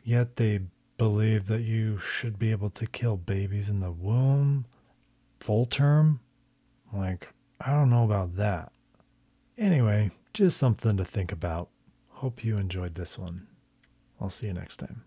yet 0.03 0.37
they 0.37 0.61
believe 0.97 1.45
that 1.45 1.61
you 1.61 1.99
should 1.99 2.39
be 2.39 2.51
able 2.51 2.71
to 2.71 2.87
kill 2.87 3.17
babies 3.17 3.69
in 3.69 3.79
the 3.79 3.91
womb 3.91 4.65
full 5.39 5.67
term. 5.67 6.19
Like, 6.91 7.29
I 7.61 7.71
don't 7.71 7.91
know 7.91 8.05
about 8.05 8.37
that. 8.37 8.71
Anyway, 9.57 10.11
just 10.33 10.57
something 10.57 10.97
to 10.97 11.05
think 11.05 11.31
about. 11.31 11.69
Hope 12.09 12.43
you 12.43 12.57
enjoyed 12.57 12.95
this 12.95 13.19
one. 13.19 13.47
I'll 14.19 14.29
see 14.29 14.47
you 14.47 14.53
next 14.53 14.77
time. 14.77 15.03